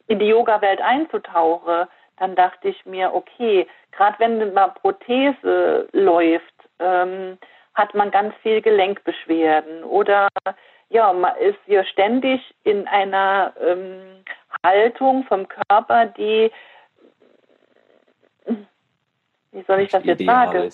in 0.08 0.18
die 0.18 0.28
Yoga-Welt 0.28 0.80
einzutauchen, 0.80 1.86
dann 2.18 2.34
dachte 2.34 2.68
ich 2.68 2.84
mir, 2.84 3.14
okay, 3.14 3.66
gerade 3.92 4.18
wenn 4.18 4.52
mal 4.52 4.68
Prothese 4.68 5.88
läuft, 5.92 6.54
ähm, 6.78 7.38
hat 7.74 7.94
man 7.94 8.10
ganz 8.10 8.34
viel 8.42 8.60
Gelenkbeschwerden 8.60 9.84
oder 9.84 10.28
ja, 10.90 11.12
man 11.12 11.36
ist 11.36 11.58
ja 11.66 11.84
ständig 11.84 12.40
in 12.64 12.86
einer 12.88 13.52
ähm, 13.60 14.24
Haltung 14.64 15.24
vom 15.24 15.46
Körper, 15.48 16.06
die, 16.06 16.50
wie 19.52 19.62
soll 19.62 19.80
ich 19.80 19.90
das 19.90 20.04
jetzt 20.04 20.24
sagen? 20.24 20.70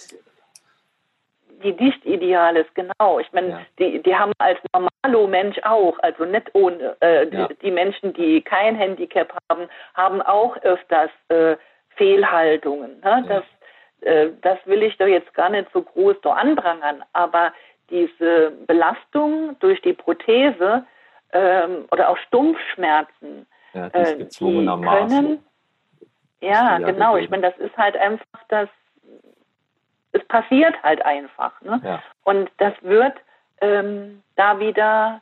die 1.62 1.72
nicht 1.72 2.04
ideal 2.04 2.56
ist, 2.56 2.74
genau. 2.74 3.18
Ich 3.18 3.32
meine, 3.32 3.48
ja. 3.48 3.60
die, 3.78 4.02
die 4.02 4.14
haben 4.14 4.32
als 4.38 4.58
normalo 4.72 5.26
Mensch 5.26 5.58
auch, 5.62 5.98
also 6.00 6.24
nicht 6.24 6.54
ohne, 6.54 6.96
äh, 7.00 7.28
ja. 7.28 7.48
die, 7.48 7.54
die, 7.56 7.70
Menschen, 7.70 8.12
die 8.12 8.42
kein 8.42 8.76
Handicap 8.76 9.32
haben, 9.48 9.68
haben 9.94 10.20
auch 10.22 10.56
öfters 10.58 11.10
äh, 11.28 11.56
Fehlhaltungen. 11.96 13.00
Ne? 13.00 13.00
Ja. 13.02 13.20
Das, 13.22 13.44
äh, 14.02 14.30
das 14.42 14.58
will 14.66 14.82
ich 14.82 14.96
doch 14.98 15.06
jetzt 15.06 15.32
gar 15.34 15.48
nicht 15.48 15.68
so 15.72 15.82
groß 15.82 16.16
da 16.22 16.32
anprangern, 16.32 17.02
aber 17.12 17.52
diese 17.94 18.52
Belastung 18.66 19.56
durch 19.60 19.80
die 19.80 19.92
Prothese 19.94 20.84
ähm, 21.32 21.86
oder 21.92 22.10
auch 22.10 22.18
Stumpfschmerzen, 22.18 23.46
ja, 23.72 23.86
äh, 23.86 24.16
die 24.16 24.28
können, 24.28 25.44
ja, 26.40 26.78
genau. 26.78 27.16
Ich 27.16 27.30
meine, 27.30 27.42
das 27.50 27.56
ist 27.58 27.76
halt 27.78 27.96
einfach 27.96 28.26
das 28.48 28.68
es 30.14 30.24
passiert 30.28 30.80
halt 30.82 31.04
einfach. 31.04 31.60
Ne? 31.60 31.80
Ja. 31.84 32.02
Und 32.22 32.50
das 32.58 32.72
wird 32.82 33.14
ähm, 33.60 34.22
da 34.36 34.58
wieder 34.58 35.20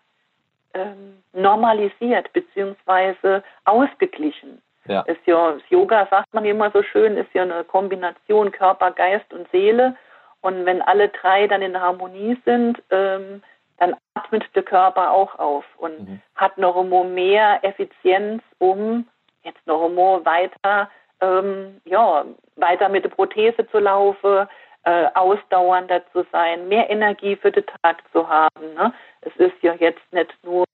ähm, 0.74 1.22
normalisiert 1.32 2.32
beziehungsweise 2.32 3.42
ausgeglichen. 3.64 4.62
Ja. 4.86 5.00
Ist 5.02 5.20
ja, 5.26 5.52
das 5.52 5.62
Yoga, 5.70 6.06
sagt 6.10 6.32
man 6.34 6.44
immer 6.44 6.70
so 6.72 6.82
schön, 6.82 7.16
ist 7.16 7.32
ja 7.32 7.42
eine 7.42 7.64
Kombination 7.64 8.52
Körper, 8.52 8.90
Geist 8.90 9.32
und 9.32 9.50
Seele. 9.50 9.96
Und 10.42 10.66
wenn 10.66 10.82
alle 10.82 11.08
drei 11.08 11.46
dann 11.46 11.62
in 11.62 11.80
Harmonie 11.80 12.36
sind, 12.44 12.82
ähm, 12.90 13.42
dann 13.78 13.96
atmet 14.14 14.44
der 14.54 14.62
Körper 14.62 15.12
auch 15.12 15.38
auf 15.38 15.64
und 15.78 16.08
mhm. 16.08 16.20
hat 16.36 16.58
noch 16.58 16.76
einmal 16.76 17.04
mehr 17.04 17.64
Effizienz, 17.64 18.42
um 18.58 19.06
jetzt 19.44 19.66
noch 19.66 19.84
einmal 19.84 20.24
weiter, 20.24 20.90
ähm, 21.20 21.80
ja, 21.84 22.24
weiter 22.56 22.88
mit 22.88 23.04
der 23.04 23.10
Prothese 23.10 23.66
zu 23.70 23.78
laufen, 23.78 24.48
äh, 24.84 25.06
ausdauernder 25.14 26.02
zu 26.12 26.24
sein, 26.32 26.68
mehr 26.68 26.90
Energie 26.90 27.36
für 27.36 27.52
den 27.52 27.64
Tag 27.82 28.02
zu 28.12 28.28
haben. 28.28 28.74
Ne? 28.74 28.92
Es 29.20 29.34
ist 29.36 29.62
ja 29.62 29.74
jetzt 29.74 30.12
nicht 30.12 30.32
nur, 30.42 30.64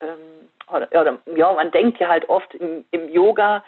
ähm, 0.00 0.48
oder, 0.72 0.88
oder, 0.90 1.18
ja, 1.36 1.52
man 1.52 1.70
denkt 1.70 1.98
ja 1.98 2.08
halt 2.08 2.28
oft 2.28 2.52
im, 2.54 2.84
im, 2.90 3.08
Yoga, 3.08 3.64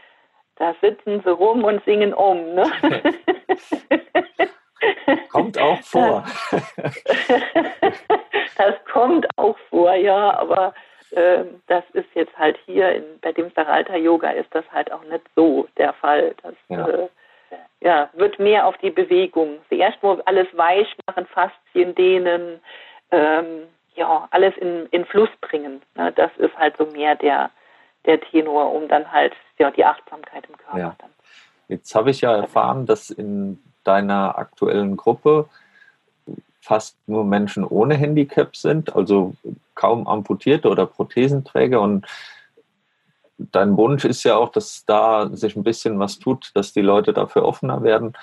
da 0.56 0.74
sitzen 0.80 1.22
sie 1.24 1.30
rum 1.30 1.64
und 1.64 1.84
singen 1.84 2.12
um. 2.12 2.54
Ne? 2.54 2.64
kommt 5.30 5.58
auch 5.58 5.80
vor. 5.82 6.24
das 8.56 8.74
kommt 8.90 9.26
auch 9.36 9.56
vor, 9.70 9.94
ja, 9.94 10.38
aber 10.38 10.74
äh, 11.10 11.44
das 11.66 11.84
ist 11.92 12.08
jetzt 12.14 12.36
halt 12.38 12.58
hier 12.66 12.92
in, 12.92 13.04
bei 13.20 13.32
dem 13.32 13.50
Saralta 13.54 13.96
Yoga 13.96 14.30
ist 14.30 14.54
das 14.54 14.64
halt 14.72 14.92
auch 14.92 15.04
nicht 15.04 15.22
so 15.34 15.68
der 15.76 15.92
Fall. 15.94 16.34
Das, 16.42 16.54
ja. 16.68 16.88
äh, 16.88 17.08
ja, 17.80 18.10
wird 18.12 18.38
mehr 18.38 18.66
auf 18.66 18.76
die 18.78 18.90
Bewegung. 18.90 19.58
Zuerst 19.68 20.02
mal 20.02 20.20
alles 20.26 20.46
weich 20.52 20.94
machen, 21.06 21.26
Faszien 21.26 21.94
dehnen, 21.94 22.60
ähm, 23.10 23.62
ja, 23.94 24.28
alles 24.30 24.56
in, 24.58 24.86
in 24.90 25.04
Fluss 25.04 25.30
bringen. 25.40 25.82
Ne? 25.94 26.12
Das 26.12 26.30
ist 26.36 26.56
halt 26.56 26.76
so 26.76 26.86
mehr 26.86 27.16
der, 27.16 27.50
der 28.06 28.20
Tenor, 28.20 28.72
um 28.72 28.86
dann 28.88 29.10
halt 29.10 29.34
ja, 29.58 29.70
die 29.70 29.84
Achtsamkeit 29.84 30.44
im 30.48 30.56
Körper 30.56 30.78
ja. 30.78 30.94
dann. 30.98 31.10
Jetzt 31.70 31.94
habe 31.94 32.10
ich 32.10 32.20
ja 32.20 32.34
erfahren, 32.34 32.84
dass 32.84 33.10
in 33.10 33.58
deiner 33.84 34.36
aktuellen 34.36 34.96
Gruppe 34.96 35.48
fast 36.60 36.96
nur 37.06 37.24
Menschen 37.24 37.64
ohne 37.64 37.94
Handicap 37.94 38.56
sind, 38.56 38.94
also 38.94 39.34
kaum 39.76 40.08
Amputierte 40.08 40.68
oder 40.68 40.84
Prothesenträger 40.86 41.80
und 41.80 42.06
dein 43.38 43.76
Wunsch 43.76 44.04
ist 44.04 44.24
ja 44.24 44.36
auch, 44.36 44.50
dass 44.50 44.84
da 44.84 45.30
sich 45.32 45.54
ein 45.54 45.62
bisschen 45.62 45.98
was 45.98 46.18
tut, 46.18 46.50
dass 46.54 46.72
die 46.72 46.82
Leute 46.82 47.12
dafür 47.12 47.44
offener 47.44 47.82
werden. 47.82 48.14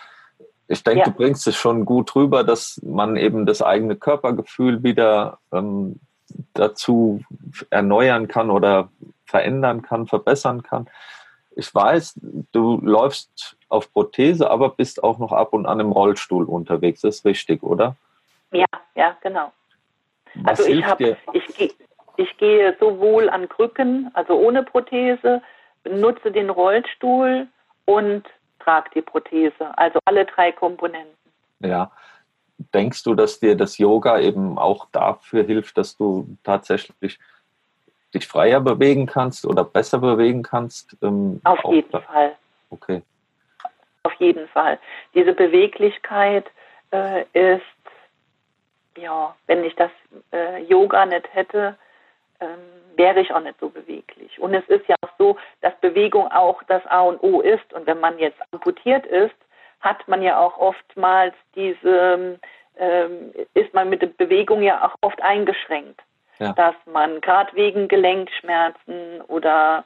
Ich 0.67 0.83
denke, 0.83 0.99
ja. 0.99 1.05
du 1.05 1.11
bringst 1.11 1.47
es 1.47 1.55
schon 1.55 1.85
gut 1.85 2.13
rüber, 2.15 2.43
dass 2.43 2.81
man 2.83 3.15
eben 3.15 3.45
das 3.45 3.61
eigene 3.61 3.95
Körpergefühl 3.95 4.83
wieder 4.83 5.39
ähm, 5.53 5.99
dazu 6.53 7.23
erneuern 7.69 8.27
kann 8.27 8.49
oder 8.51 8.89
verändern 9.25 9.81
kann, 9.81 10.05
verbessern 10.05 10.63
kann. 10.63 10.87
Ich 11.57 11.73
weiß, 11.73 12.19
du 12.51 12.79
läufst 12.83 13.57
auf 13.67 13.91
Prothese, 13.91 14.51
aber 14.51 14.69
bist 14.69 15.03
auch 15.03 15.17
noch 15.17 15.31
ab 15.31 15.53
und 15.53 15.65
an 15.65 15.79
im 15.79 15.91
Rollstuhl 15.91 16.45
unterwegs. 16.45 17.01
Das 17.01 17.17
ist 17.17 17.25
richtig, 17.25 17.63
oder? 17.63 17.95
Ja, 18.51 18.67
ja, 18.93 19.17
genau. 19.21 19.51
Was 20.35 20.59
also 20.59 20.71
ich 20.71 20.85
habe, 20.85 21.17
ich, 21.33 21.75
ich 22.17 22.37
gehe 22.37 22.77
sowohl 22.79 23.27
an 23.31 23.49
Krücken, 23.49 24.11
also 24.13 24.33
ohne 24.33 24.61
Prothese, 24.61 25.41
nutze 25.83 26.31
den 26.31 26.51
Rollstuhl 26.51 27.47
und 27.85 28.23
trage 28.59 28.91
die 28.93 29.01
Prothese. 29.01 29.75
Also 29.77 29.97
alle 30.05 30.25
drei 30.25 30.51
Komponenten. 30.51 31.17
Ja. 31.59 31.91
denkst 32.71 33.03
du, 33.03 33.15
dass 33.15 33.39
dir 33.39 33.57
das 33.57 33.79
Yoga 33.79 34.19
eben 34.19 34.59
auch 34.59 34.87
dafür 34.91 35.43
hilft, 35.43 35.75
dass 35.79 35.97
du 35.97 36.37
tatsächlich 36.43 37.17
dich 38.13 38.27
freier 38.27 38.59
bewegen 38.61 39.05
kannst 39.05 39.45
oder 39.45 39.63
besser 39.63 39.99
bewegen 39.99 40.43
kannst? 40.43 40.95
Ähm, 41.01 41.41
Auf 41.43 41.63
jeden 41.65 41.91
da? 41.91 42.01
Fall. 42.01 42.35
Okay. 42.69 43.01
Auf 44.03 44.13
jeden 44.15 44.47
Fall. 44.47 44.79
Diese 45.13 45.33
Beweglichkeit 45.33 46.45
äh, 46.91 47.23
ist, 47.33 47.61
ja, 48.97 49.35
wenn 49.47 49.63
ich 49.63 49.75
das 49.75 49.91
äh, 50.31 50.63
Yoga 50.63 51.05
nicht 51.05 51.27
hätte, 51.33 51.77
ähm, 52.39 52.59
wäre 52.95 53.19
ich 53.21 53.33
auch 53.33 53.41
nicht 53.41 53.59
so 53.59 53.69
beweglich. 53.69 54.39
Und 54.39 54.53
es 54.53 54.67
ist 54.67 54.87
ja 54.87 54.95
auch 55.01 55.11
so, 55.17 55.37
dass 55.61 55.73
Bewegung 55.81 56.31
auch 56.31 56.61
das 56.63 56.85
A 56.87 57.01
und 57.01 57.21
O 57.21 57.41
ist. 57.41 57.71
Und 57.73 57.85
wenn 57.85 57.99
man 57.99 58.17
jetzt 58.19 58.39
amputiert 58.51 59.05
ist, 59.05 59.35
hat 59.81 60.07
man 60.07 60.21
ja 60.21 60.39
auch 60.39 60.57
oftmals 60.57 61.35
diese, 61.55 62.39
ähm, 62.77 63.33
ist 63.53 63.73
man 63.73 63.89
mit 63.89 64.01
der 64.01 64.07
Bewegung 64.07 64.63
ja 64.63 64.85
auch 64.85 64.95
oft 65.01 65.21
eingeschränkt. 65.21 66.01
Ja. 66.39 66.53
Dass 66.53 66.75
man 66.85 67.21
gerade 67.21 67.55
wegen 67.55 67.87
Gelenkschmerzen 67.87 69.21
oder 69.27 69.83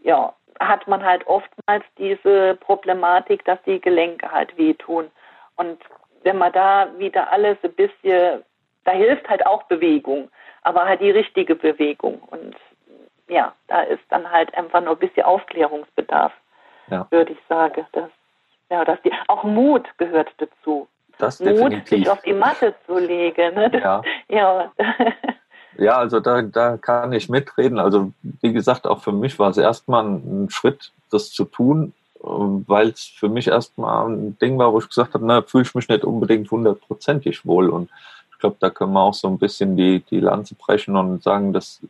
ja, 0.00 0.34
hat 0.60 0.86
man 0.86 1.02
halt 1.02 1.26
oftmals 1.26 1.84
diese 1.98 2.56
Problematik, 2.60 3.44
dass 3.44 3.58
die 3.62 3.80
Gelenke 3.80 4.30
halt 4.30 4.56
wehtun. 4.56 5.10
Und 5.56 5.78
wenn 6.22 6.38
man 6.38 6.52
da 6.52 6.88
wieder 6.98 7.30
alles 7.32 7.56
ein 7.62 7.72
bisschen, 7.72 8.42
da 8.84 8.92
hilft 8.92 9.28
halt 9.28 9.46
auch 9.46 9.64
Bewegung, 9.64 10.30
aber 10.62 10.84
halt 10.84 11.00
die 11.00 11.10
richtige 11.10 11.54
Bewegung. 11.54 12.20
Und 12.30 12.56
ja, 13.28 13.54
da 13.68 13.82
ist 13.82 14.02
dann 14.10 14.30
halt 14.30 14.54
einfach 14.54 14.80
nur 14.80 14.92
ein 14.92 14.98
bisschen 14.98 15.24
Aufklärungsbedarf, 15.24 16.32
ja. 16.88 17.06
würde 17.10 17.32
ich 17.32 17.38
sagen. 17.48 17.86
Das, 17.92 18.10
ja, 18.70 18.84
dass 18.84 19.00
die, 19.02 19.12
auch 19.28 19.44
Mut 19.44 19.88
gehört 19.98 20.32
dazu. 20.38 20.88
Das 21.18 21.40
Mut, 21.40 21.50
definitiv. 21.50 21.88
sich 21.88 22.10
auf 22.10 22.22
die 22.22 22.32
Matte 22.32 22.74
zu 22.86 22.98
legen. 22.98 23.54
Ne? 23.54 23.70
Ja. 23.82 24.02
ja. 24.28 24.72
Ja, 25.78 25.96
also 25.96 26.20
da, 26.20 26.42
da 26.42 26.76
kann 26.76 27.12
ich 27.12 27.28
mitreden. 27.28 27.78
Also 27.78 28.12
wie 28.40 28.52
gesagt, 28.52 28.86
auch 28.86 29.02
für 29.02 29.12
mich 29.12 29.38
war 29.38 29.50
es 29.50 29.56
erstmal 29.56 30.04
ein 30.06 30.48
Schritt, 30.50 30.92
das 31.10 31.30
zu 31.32 31.44
tun, 31.44 31.92
weil 32.20 32.88
es 32.88 33.04
für 33.04 33.28
mich 33.28 33.48
erstmal 33.48 34.08
ein 34.08 34.38
Ding 34.38 34.58
war, 34.58 34.72
wo 34.72 34.78
ich 34.78 34.88
gesagt 34.88 35.14
habe, 35.14 35.26
na, 35.26 35.42
fühle 35.42 35.64
ich 35.64 35.74
mich 35.74 35.88
nicht 35.88 36.04
unbedingt 36.04 36.50
hundertprozentig 36.50 37.44
wohl. 37.44 37.68
Und 37.68 37.90
ich 38.32 38.38
glaube, 38.38 38.56
da 38.60 38.70
können 38.70 38.92
wir 38.92 39.00
auch 39.00 39.14
so 39.14 39.28
ein 39.28 39.38
bisschen 39.38 39.76
die, 39.76 40.00
die 40.00 40.20
Lanze 40.20 40.54
brechen 40.54 40.96
und 40.96 41.22
sagen, 41.22 41.52
dass 41.52 41.80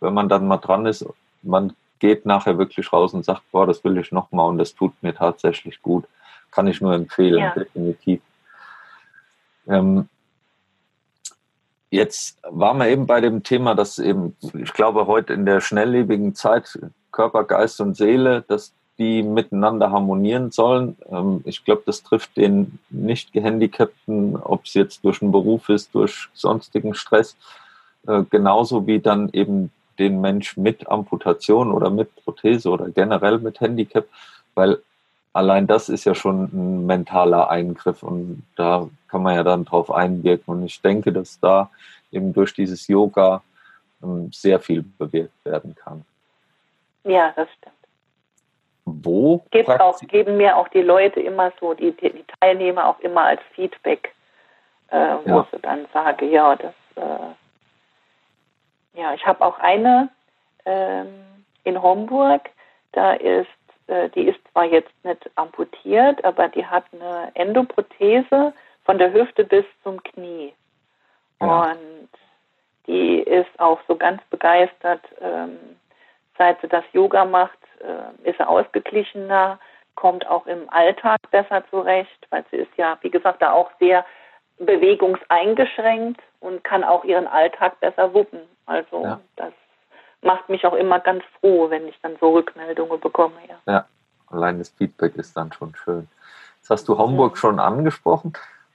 wenn 0.00 0.14
man 0.14 0.28
dann 0.28 0.46
mal 0.46 0.58
dran 0.58 0.86
ist, 0.86 1.04
man 1.42 1.74
geht 1.98 2.26
nachher 2.26 2.58
wirklich 2.58 2.92
raus 2.92 3.14
und 3.14 3.24
sagt, 3.24 3.42
boah, 3.50 3.66
das 3.66 3.84
will 3.84 3.96
ich 3.98 4.12
nochmal 4.12 4.48
und 4.48 4.58
das 4.58 4.74
tut 4.74 4.92
mir 5.02 5.14
tatsächlich 5.14 5.80
gut. 5.82 6.04
Kann 6.50 6.66
ich 6.66 6.80
nur 6.80 6.94
empfehlen, 6.94 7.40
ja. 7.40 7.54
definitiv. 7.54 8.20
Ähm, 9.66 10.08
Jetzt 11.94 12.38
waren 12.42 12.78
wir 12.78 12.88
eben 12.88 13.06
bei 13.06 13.20
dem 13.20 13.44
Thema, 13.44 13.76
dass 13.76 14.00
eben, 14.00 14.36
ich 14.52 14.72
glaube, 14.72 15.06
heute 15.06 15.32
in 15.32 15.46
der 15.46 15.60
schnelllebigen 15.60 16.34
Zeit 16.34 16.76
Körper, 17.12 17.44
Geist 17.44 17.80
und 17.80 17.96
Seele, 17.96 18.42
dass 18.48 18.72
die 18.98 19.22
miteinander 19.22 19.92
harmonieren 19.92 20.50
sollen. 20.50 20.96
Ähm, 21.08 21.42
ich 21.44 21.64
glaube, 21.64 21.84
das 21.86 22.02
trifft 22.02 22.36
den 22.36 22.80
nicht 22.90 23.32
gehandicapten, 23.32 24.34
ob 24.34 24.64
es 24.64 24.74
jetzt 24.74 25.04
durch 25.04 25.22
einen 25.22 25.30
Beruf 25.30 25.68
ist, 25.68 25.94
durch 25.94 26.28
sonstigen 26.34 26.94
Stress, 26.94 27.36
äh, 28.08 28.24
genauso 28.28 28.88
wie 28.88 28.98
dann 28.98 29.30
eben 29.32 29.70
den 30.00 30.20
Mensch 30.20 30.56
mit 30.56 30.88
Amputation 30.90 31.70
oder 31.70 31.90
mit 31.90 32.12
Prothese 32.24 32.70
oder 32.70 32.88
generell 32.88 33.38
mit 33.38 33.60
Handicap, 33.60 34.08
weil 34.56 34.80
allein 35.34 35.66
das 35.66 35.90
ist 35.90 36.06
ja 36.06 36.14
schon 36.14 36.44
ein 36.44 36.86
mentaler 36.86 37.50
Eingriff 37.50 38.02
und 38.02 38.42
da 38.56 38.88
kann 39.08 39.22
man 39.22 39.34
ja 39.34 39.42
dann 39.42 39.66
drauf 39.66 39.90
einwirken. 39.90 40.54
Und 40.54 40.64
ich 40.64 40.80
denke, 40.80 41.12
dass 41.12 41.38
da 41.40 41.70
eben 42.10 42.32
durch 42.32 42.54
dieses 42.54 42.88
Yoga 42.88 43.42
ähm, 44.02 44.30
sehr 44.32 44.58
viel 44.60 44.82
bewirkt 44.98 45.44
werden 45.44 45.74
kann. 45.74 46.04
Ja, 47.04 47.32
das 47.36 47.48
stimmt. 47.58 47.74
Wo? 48.86 49.44
Gibt 49.50 49.68
auch, 49.68 49.98
geben 50.00 50.36
mir 50.36 50.56
auch 50.56 50.68
die 50.68 50.82
Leute 50.82 51.20
immer 51.20 51.52
so, 51.60 51.74
die, 51.74 51.92
die 51.92 52.24
Teilnehmer 52.40 52.86
auch 52.86 53.00
immer 53.00 53.24
als 53.24 53.40
Feedback, 53.54 54.14
äh, 54.88 55.16
wo 55.24 55.30
ja. 55.30 55.46
sie 55.50 55.58
dann 55.60 55.86
sage, 55.92 56.26
ja, 56.26 56.54
das, 56.56 56.74
äh, 56.96 57.34
ja, 59.00 59.14
ich 59.14 59.26
habe 59.26 59.44
auch 59.44 59.58
eine 59.58 60.10
ähm, 60.66 61.08
in 61.64 61.80
Homburg, 61.80 62.50
da 62.92 63.14
ist, 63.14 63.48
äh, 63.86 64.08
die 64.10 64.28
ist 64.28 64.38
zwar 64.52 64.64
jetzt 64.64 64.92
nicht 65.04 65.30
amputiert, 65.36 66.24
aber 66.24 66.48
die 66.48 66.66
hat 66.66 66.84
eine 66.92 67.30
Endoprothese 67.34 68.52
von 68.84 68.98
der 68.98 69.12
Hüfte 69.12 69.44
bis 69.44 69.64
zum 69.82 70.02
Knie. 70.02 70.52
Ja. 71.40 71.72
Und 71.72 72.08
die 72.86 73.20
ist 73.20 73.58
auch 73.58 73.80
so 73.88 73.96
ganz 73.96 74.22
begeistert. 74.30 75.02
Ähm, 75.20 75.58
seit 76.36 76.60
sie 76.60 76.68
das 76.68 76.84
Yoga 76.92 77.24
macht, 77.24 77.58
äh, 77.80 78.28
ist 78.28 78.38
sie 78.38 78.46
ausgeglichener, 78.46 79.58
kommt 79.94 80.26
auch 80.26 80.46
im 80.46 80.68
Alltag 80.70 81.18
besser 81.30 81.64
zurecht, 81.70 82.26
weil 82.30 82.44
sie 82.50 82.58
ist 82.58 82.76
ja, 82.76 82.98
wie 83.02 83.10
gesagt, 83.10 83.40
da 83.42 83.52
auch 83.52 83.70
sehr 83.78 84.04
bewegungseingeschränkt 84.58 86.20
und 86.40 86.62
kann 86.64 86.84
auch 86.84 87.04
ihren 87.04 87.26
Alltag 87.26 87.78
besser 87.80 88.12
wuppen. 88.12 88.40
Also 88.66 89.02
ja. 89.02 89.20
das 89.36 89.52
macht 90.24 90.48
mich 90.48 90.64
auch 90.66 90.74
immer 90.74 91.00
ganz 91.00 91.22
froh, 91.40 91.70
wenn 91.70 91.86
ich 91.86 91.98
dann 92.02 92.16
so 92.20 92.32
Rückmeldungen 92.32 92.98
bekomme. 93.00 93.34
Ja. 93.48 93.72
ja, 93.72 93.84
allein 94.28 94.58
das 94.58 94.70
Feedback 94.70 95.16
ist 95.16 95.36
dann 95.36 95.52
schon 95.52 95.74
schön. 95.76 96.08
Jetzt 96.58 96.70
hast 96.70 96.88
du 96.88 96.96
Homburg 96.96 97.36
schon 97.36 97.60
angesprochen. 97.60 98.32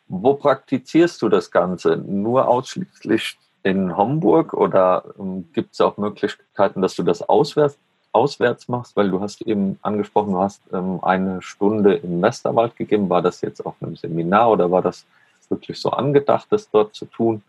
Wo 0.08 0.36
praktizierst 0.36 1.22
du 1.22 1.30
das 1.30 1.52
Ganze? 1.52 1.98
Nur 1.98 2.48
ausschließlich 2.48 3.38
in 3.64 3.96
Homburg 3.98 4.54
oder 4.54 5.04
ähm, 5.20 5.50
gibt 5.54 5.74
es 5.74 5.82
auch 5.82 5.98
Möglichkeiten, 5.98 6.82
dass 6.82 6.96
du 6.96 7.04
das 7.04 7.28
auswärts, 7.28 7.78
auswärts 8.12 8.68
machst? 8.68 8.96
Weil 8.96 9.10
du 9.10 9.20
hast 9.22 9.42
eben 9.42 9.80
angesprochen, 9.82 10.34
du 10.34 10.40
hast 10.40 10.62
ähm, 10.72 11.00
eine 11.04 11.42
Stunde 11.42 11.96
im 11.96 12.22
Westerwald 12.22 12.76
gegeben. 12.76 13.10
War 13.10 13.22
das 13.22 13.42
jetzt 13.42 13.66
auf 13.66 13.76
einem 13.82 13.96
Seminar 13.96 14.52
oder 14.52 14.72
war 14.72 14.82
das 14.82 15.06
wirklich 15.50 15.80
so 15.80 15.90
angedacht, 15.90 16.48
das 16.52 16.70
dort 16.70 16.94
zu 16.94 17.06
tun? 17.06 17.44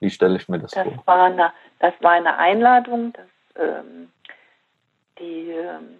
Wie 0.00 0.10
stelle 0.10 0.36
ich 0.36 0.48
mir 0.48 0.58
das, 0.58 0.72
das 0.72 0.84
vor? 0.84 1.02
War 1.06 1.24
eine, 1.24 1.52
das 1.80 1.94
war 2.00 2.12
eine 2.12 2.36
Einladung, 2.36 3.12
dass 3.12 3.26
ähm, 3.56 4.12
die 5.18 5.50
ähm, 5.50 5.98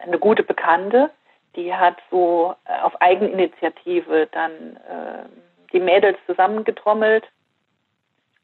eine 0.00 0.18
gute 0.18 0.42
Bekannte 0.42 1.10
die 1.56 1.74
hat 1.74 1.96
so 2.10 2.54
äh, 2.64 2.80
auf 2.80 3.00
Eigeninitiative 3.00 4.28
dann 4.32 4.76
äh, 4.76 5.24
die 5.72 5.80
Mädels 5.80 6.18
zusammengetrommelt, 6.26 7.24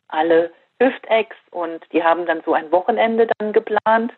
alle 0.09 0.51
Hüftecks 0.81 1.37
und 1.51 1.85
die 1.93 2.03
haben 2.03 2.27
dann 2.27 2.43
so 2.45 2.55
ein 2.55 2.71
Wochenende 2.71 3.29
dann 3.39 3.53
geplant 3.53 4.13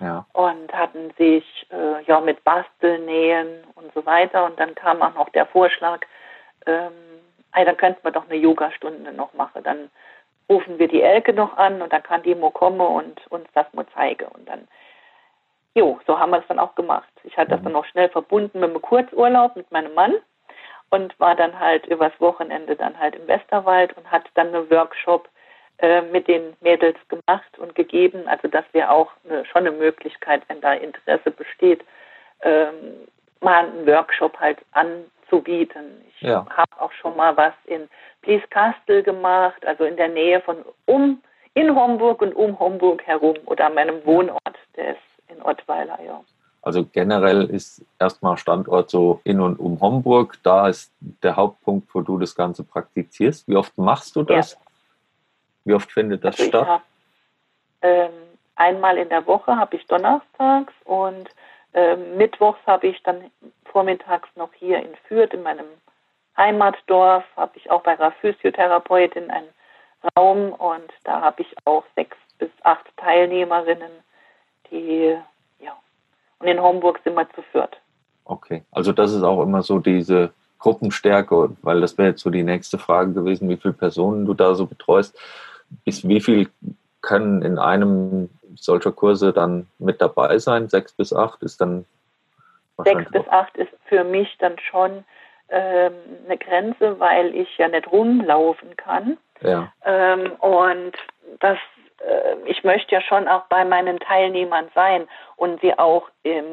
ja. 0.00 0.26
und 0.32 0.72
hatten 0.72 1.12
sich 1.18 1.44
äh, 1.70 2.02
ja 2.04 2.20
mit 2.20 2.42
Basteln, 2.44 3.04
Nähen 3.04 3.64
und 3.74 3.92
so 3.94 4.04
weiter 4.06 4.44
und 4.44 4.58
dann 4.58 4.74
kam 4.74 5.02
auch 5.02 5.14
noch 5.14 5.28
der 5.30 5.46
Vorschlag, 5.46 6.00
ähm, 6.66 6.92
ey, 7.56 7.64
dann 7.64 7.76
könnten 7.76 8.04
wir 8.04 8.12
doch 8.12 8.28
eine 8.28 8.36
Yogastunde 8.36 9.12
noch 9.12 9.34
machen, 9.34 9.64
dann 9.64 9.90
rufen 10.48 10.78
wir 10.78 10.86
die 10.86 11.02
Elke 11.02 11.32
noch 11.32 11.56
an 11.56 11.82
und 11.82 11.92
dann 11.92 12.02
kann 12.02 12.22
die 12.22 12.34
Mo 12.34 12.50
kommen 12.50 12.80
und 12.80 13.26
uns 13.28 13.48
das 13.54 13.66
mal 13.72 13.86
zeigen 13.94 14.26
und 14.26 14.48
dann 14.48 14.68
Jo, 15.76 16.00
so 16.06 16.18
haben 16.18 16.30
wir 16.30 16.38
es 16.38 16.46
dann 16.48 16.58
auch 16.58 16.74
gemacht. 16.74 17.12
Ich 17.24 17.36
hatte 17.36 17.50
das 17.50 17.62
dann 17.62 17.72
noch 17.72 17.84
schnell 17.84 18.08
verbunden 18.08 18.60
mit 18.60 18.70
einem 18.70 18.80
Kurzurlaub 18.80 19.56
mit 19.56 19.70
meinem 19.70 19.92
Mann 19.92 20.14
und 20.88 21.20
war 21.20 21.34
dann 21.34 21.60
halt 21.60 21.84
übers 21.84 22.18
Wochenende 22.18 22.76
dann 22.76 22.98
halt 22.98 23.14
im 23.14 23.28
Westerwald 23.28 23.94
und 23.94 24.10
hat 24.10 24.24
dann 24.36 24.54
einen 24.54 24.70
Workshop 24.70 25.28
äh, 25.76 26.00
mit 26.00 26.28
den 26.28 26.56
Mädels 26.62 26.96
gemacht 27.08 27.58
und 27.58 27.74
gegeben. 27.74 28.26
Also 28.26 28.48
das 28.48 28.64
wäre 28.72 28.90
auch 28.90 29.10
eine, 29.28 29.44
schon 29.44 29.66
eine 29.66 29.72
Möglichkeit, 29.72 30.42
wenn 30.48 30.62
da 30.62 30.72
Interesse 30.72 31.30
besteht, 31.30 31.84
ähm, 32.40 33.06
mal 33.40 33.66
einen 33.66 33.86
Workshop 33.86 34.40
halt 34.40 34.58
anzubieten. 35.26 36.02
Ich 36.08 36.22
ja. 36.22 36.46
habe 36.50 36.80
auch 36.80 36.92
schon 36.92 37.16
mal 37.16 37.36
was 37.36 37.54
in 37.64 37.88
Blieskastel 38.22 39.02
gemacht, 39.02 39.64
also 39.66 39.84
in 39.84 39.96
der 39.96 40.08
Nähe 40.08 40.40
von 40.40 40.56
um 40.86 41.22
in 41.54 41.74
Homburg 41.74 42.20
und 42.20 42.34
um 42.34 42.58
Homburg 42.58 43.02
herum 43.06 43.36
oder 43.46 43.66
an 43.66 43.74
meinem 43.74 44.04
Wohnort. 44.04 44.58
Der 44.76 44.90
ist 44.90 45.00
in 45.28 45.40
Ottweiler, 45.42 45.98
ja. 46.04 46.22
Also 46.62 46.84
generell 46.84 47.44
ist 47.44 47.84
erstmal 47.98 48.36
Standort 48.36 48.90
so 48.90 49.20
in 49.24 49.40
und 49.40 49.58
um 49.58 49.80
Homburg. 49.80 50.38
Da 50.42 50.68
ist 50.68 50.92
der 51.00 51.36
Hauptpunkt, 51.36 51.94
wo 51.94 52.00
du 52.00 52.18
das 52.18 52.34
Ganze 52.34 52.64
praktizierst. 52.64 53.48
Wie 53.48 53.56
oft 53.56 53.78
machst 53.78 54.16
du 54.16 54.24
das? 54.24 54.52
Ja. 54.52 54.58
Wie 55.64 55.74
oft 55.74 55.92
findet 55.92 56.24
das 56.24 56.38
also 56.38 56.48
statt? 56.48 56.66
Hab, 56.66 56.82
ähm, 57.82 58.10
einmal 58.56 58.98
in 58.98 59.08
der 59.08 59.26
Woche 59.26 59.56
habe 59.56 59.76
ich 59.76 59.86
donnerstags 59.86 60.74
und 60.84 61.30
mittwochs 62.16 62.60
habe 62.66 62.86
ich 62.86 63.02
dann 63.02 63.30
vormittags 63.66 64.28
noch 64.36 64.52
hier 64.54 64.78
in 64.78 64.94
Fürth 65.08 65.34
in 65.34 65.42
meinem 65.42 65.66
Heimatdorf, 66.36 67.24
habe 67.36 67.52
ich 67.56 67.70
auch 67.70 67.82
bei 67.82 67.98
einer 67.98 68.12
Physiotherapeutin 68.12 69.30
einen 69.30 69.48
Raum 70.16 70.52
und 70.52 70.90
da 71.04 71.20
habe 71.20 71.42
ich 71.42 71.54
auch 71.64 71.84
sechs 71.94 72.16
bis 72.38 72.50
acht 72.62 72.86
Teilnehmerinnen 72.96 73.90
die, 74.70 75.16
ja. 75.60 75.72
Und 76.38 76.48
in 76.48 76.60
Homburg 76.60 77.00
sind 77.04 77.14
wir 77.14 77.28
zu 77.30 77.42
viert. 77.52 77.76
Okay, 78.24 78.64
also 78.72 78.92
das 78.92 79.12
ist 79.12 79.22
auch 79.22 79.42
immer 79.42 79.62
so 79.62 79.78
diese 79.78 80.32
Gruppenstärke, 80.58 81.50
weil 81.62 81.80
das 81.80 81.96
wäre 81.96 82.08
jetzt 82.08 82.22
so 82.22 82.30
die 82.30 82.42
nächste 82.42 82.78
Frage 82.78 83.12
gewesen, 83.12 83.48
wie 83.48 83.56
viele 83.56 83.74
Personen 83.74 84.26
du 84.26 84.34
da 84.34 84.54
so 84.54 84.66
betreust. 84.66 85.18
Bis 85.84 86.06
wie 86.06 86.20
viel 86.20 86.48
können 87.02 87.42
in 87.42 87.58
einem 87.58 88.30
solcher 88.56 88.92
Kurse 88.92 89.32
dann 89.32 89.66
mit 89.78 90.00
dabei 90.00 90.38
sein? 90.38 90.68
Sechs 90.68 90.92
bis 90.92 91.12
acht 91.12 91.42
ist 91.42 91.60
dann 91.60 91.84
Sechs 92.84 93.10
bis 93.10 93.26
acht 93.28 93.56
ist 93.56 93.72
für 93.86 94.04
mich 94.04 94.36
dann 94.38 94.58
schon 94.58 95.04
ähm, 95.48 95.92
eine 96.26 96.36
Grenze, 96.38 96.98
weil 97.00 97.34
ich 97.34 97.56
ja 97.56 97.68
nicht 97.68 97.90
rumlaufen 97.90 98.76
kann. 98.76 99.16
Ja. 99.40 99.72
Ähm, 99.84 100.32
und 100.40 100.92
das, 101.40 101.58
äh, 102.00 102.36
ich 102.46 102.64
möchte 102.64 102.94
ja 102.94 103.00
schon 103.00 103.28
auch 103.28 103.44
bei 103.44 103.64
meinen 103.64 103.98
Teilnehmern 104.00 104.68
sein 104.74 105.06
und 105.36 105.60
sie 105.60 105.78
auch 105.78 106.08
in 106.22 106.44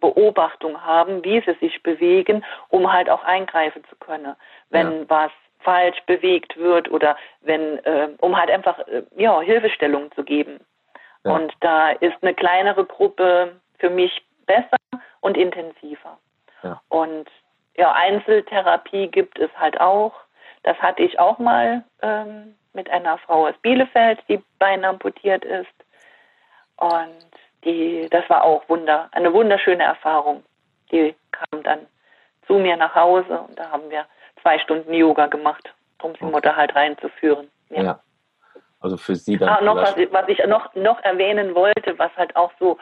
Beobachtung 0.00 0.84
haben, 0.84 1.24
wie 1.24 1.40
sie 1.40 1.54
sich 1.60 1.82
bewegen, 1.82 2.44
um 2.68 2.92
halt 2.92 3.10
auch 3.10 3.24
eingreifen 3.24 3.82
zu 3.90 3.96
können, 3.96 4.36
wenn 4.70 5.00
ja. 5.00 5.04
was 5.08 5.30
falsch 5.60 6.00
bewegt 6.06 6.56
wird 6.56 6.90
oder 6.90 7.16
wenn, 7.40 7.78
äh, 7.84 8.08
um 8.20 8.38
halt 8.38 8.50
einfach 8.50 8.78
äh, 8.86 9.02
ja, 9.16 9.40
Hilfestellung 9.40 10.12
zu 10.12 10.22
geben. 10.22 10.60
Ja. 11.28 11.34
Und 11.34 11.52
da 11.60 11.90
ist 11.90 12.16
eine 12.22 12.34
kleinere 12.34 12.84
Gruppe 12.84 13.60
für 13.78 13.90
mich 13.90 14.22
besser 14.46 14.76
und 15.20 15.36
intensiver. 15.36 16.18
Ja. 16.62 16.80
Und 16.88 17.28
ja, 17.76 17.92
Einzeltherapie 17.92 19.08
gibt 19.08 19.38
es 19.38 19.50
halt 19.56 19.80
auch. 19.80 20.14
Das 20.64 20.76
hatte 20.78 21.02
ich 21.02 21.18
auch 21.18 21.38
mal 21.38 21.84
ähm, 22.02 22.56
mit 22.72 22.90
einer 22.90 23.18
Frau 23.18 23.46
aus 23.46 23.54
Bielefeld, 23.62 24.18
die 24.28 24.42
Bein 24.58 24.84
amputiert 24.84 25.44
ist. 25.44 25.66
Und 26.76 27.30
die, 27.64 28.08
das 28.10 28.28
war 28.28 28.44
auch 28.44 28.68
wunder, 28.68 29.08
eine 29.12 29.32
wunderschöne 29.32 29.82
Erfahrung. 29.82 30.42
Die 30.90 31.14
kam 31.30 31.62
dann 31.62 31.80
zu 32.46 32.54
mir 32.54 32.76
nach 32.76 32.94
Hause 32.94 33.40
und 33.40 33.58
da 33.58 33.70
haben 33.70 33.90
wir 33.90 34.06
zwei 34.42 34.58
Stunden 34.58 34.92
Yoga 34.92 35.26
gemacht, 35.26 35.72
um 36.02 36.14
die 36.14 36.24
Mutter 36.24 36.56
halt 36.56 36.74
reinzuführen. 36.74 37.50
Ja. 37.70 37.82
ja. 37.82 38.00
Also 38.80 38.96
für 38.96 39.16
Sie 39.16 39.36
dann. 39.36 39.48
Ah, 39.48 39.60
noch 39.60 39.76
was, 39.76 39.96
was 40.10 40.28
ich 40.28 40.44
noch, 40.46 40.74
noch 40.74 41.02
erwähnen 41.02 41.54
wollte, 41.54 41.98
was 41.98 42.14
halt 42.16 42.36
auch 42.36 42.52
so 42.58 42.78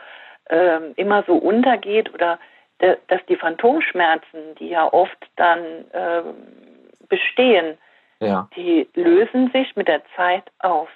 ähm, 0.50 0.92
immer 0.96 1.24
so 1.26 1.34
untergeht 1.34 2.12
oder 2.12 2.38
de, 2.80 2.96
dass 3.08 3.24
die 3.26 3.36
Phantomschmerzen, 3.36 4.54
die 4.58 4.68
ja 4.68 4.92
oft 4.92 5.16
dann 5.36 5.86
ähm, 5.92 6.34
bestehen, 7.08 7.78
ja. 8.20 8.48
die 8.56 8.88
lösen 8.94 9.50
sich 9.52 9.74
mit 9.76 9.88
der 9.88 10.02
Zeit 10.16 10.44
auf. 10.58 10.88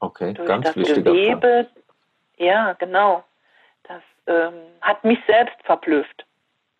Okay, 0.00 0.34
Durch 0.34 0.48
ganz 0.48 0.66
das 0.66 0.76
wichtiger 0.76 1.02
Gewebe, 1.02 1.68
Punkt. 1.72 1.90
Ja, 2.38 2.74
genau. 2.74 3.24
Das 3.84 4.02
ähm, 4.26 4.54
hat 4.80 5.04
mich 5.04 5.18
selbst 5.26 5.56
verblüfft. 5.64 6.24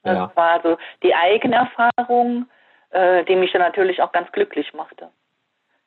Das 0.03 0.17
ja. 0.17 0.33
war 0.35 0.61
so 0.63 0.77
die 1.03 1.15
eigene 1.15 1.57
Erfahrung, 1.57 2.47
äh, 2.91 3.25
die 3.25 3.37
mich 3.37 3.53
dann 3.53 3.63
natürlich 3.63 4.03
auch 4.03 4.13
ganz 4.13 4.31
glücklich 4.33 4.73
machte. 4.75 5.11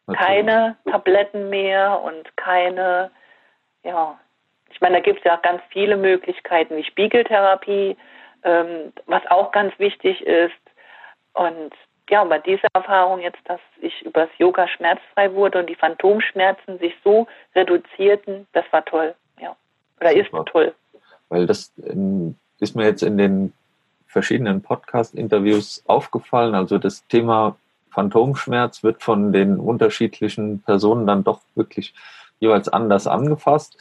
Natürlich. 0.10 0.28
Keine 0.28 0.76
Tabletten 0.90 1.50
mehr 1.50 2.02
und 2.02 2.36
keine, 2.36 3.12
ja, 3.84 4.20
ich 4.72 4.82
meine, 4.82 4.96
da 4.96 5.02
gibt 5.02 5.20
es 5.20 5.24
ja 5.24 5.36
ganz 5.38 5.62
viele 5.70 5.98
Möglichkeiten 5.98 6.76
wie 6.76 6.84
Spiegeltherapie, 6.84 7.96
ähm, 8.44 8.94
was 9.06 9.22
auch 9.30 9.52
ganz 9.52 9.78
wichtig 9.78 10.22
ist. 10.22 10.54
Und 11.34 11.74
ja, 12.10 12.24
bei 12.24 12.40
dieser 12.40 12.68
Erfahrung 12.74 13.20
jetzt, 13.20 13.40
dass 13.46 13.60
ich 13.82 14.02
übers 14.04 14.30
Yoga 14.40 14.68
schmerzfrei 14.68 15.32
wurde 15.34 15.60
und 15.60 15.70
die 15.70 15.76
Phantomschmerzen 15.76 16.80
sich 16.80 16.94
so 17.04 17.28
reduzierten, 17.56 18.48
das 18.54 18.66
war 18.72 18.84
toll, 18.86 19.14
ja. 19.40 19.56
Oder 20.00 20.14
ist 20.14 20.32
toll. 20.48 20.74
Weil 21.30 21.46
das 21.46 21.72
ähm, 21.86 22.36
ist 22.60 22.76
mir 22.76 22.86
jetzt 22.86 23.04
in 23.04 23.18
den 23.18 23.54
verschiedenen 24.08 24.64
Podcast-Interviews 24.64 25.84
aufgefallen. 25.86 26.56
Also 26.56 26.80
das 26.80 27.06
Thema 27.08 27.56
Phantomschmerz 28.00 28.82
wird 28.82 29.04
von 29.04 29.34
den 29.34 29.60
unterschiedlichen 29.60 30.62
Personen 30.62 31.06
dann 31.06 31.26
doch 31.26 31.42
wirklich 31.56 31.94
jeweils 32.40 32.70
anders 32.70 33.08
angefasst. 33.08 33.78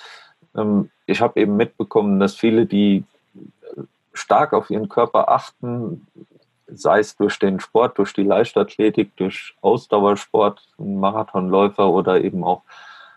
Ähm, 0.56 0.90
ich 1.06 1.20
habe 1.20 1.40
eben 1.40 1.56
mitbekommen, 1.56 2.18
dass 2.18 2.34
viele, 2.34 2.66
die 2.66 3.04
stark 4.12 4.54
auf 4.54 4.70
ihren 4.70 4.88
Körper 4.88 5.28
achten, 5.28 6.08
sei 6.66 6.98
es 6.98 7.16
durch 7.16 7.38
den 7.38 7.60
Sport, 7.60 7.96
durch 7.98 8.12
die 8.12 8.24
Leichtathletik, 8.24 9.16
durch 9.16 9.54
Ausdauersport, 9.60 10.66
ein 10.80 10.98
Marathonläufer 10.98 11.88
oder 11.88 12.20
eben 12.20 12.42
auch 12.42 12.62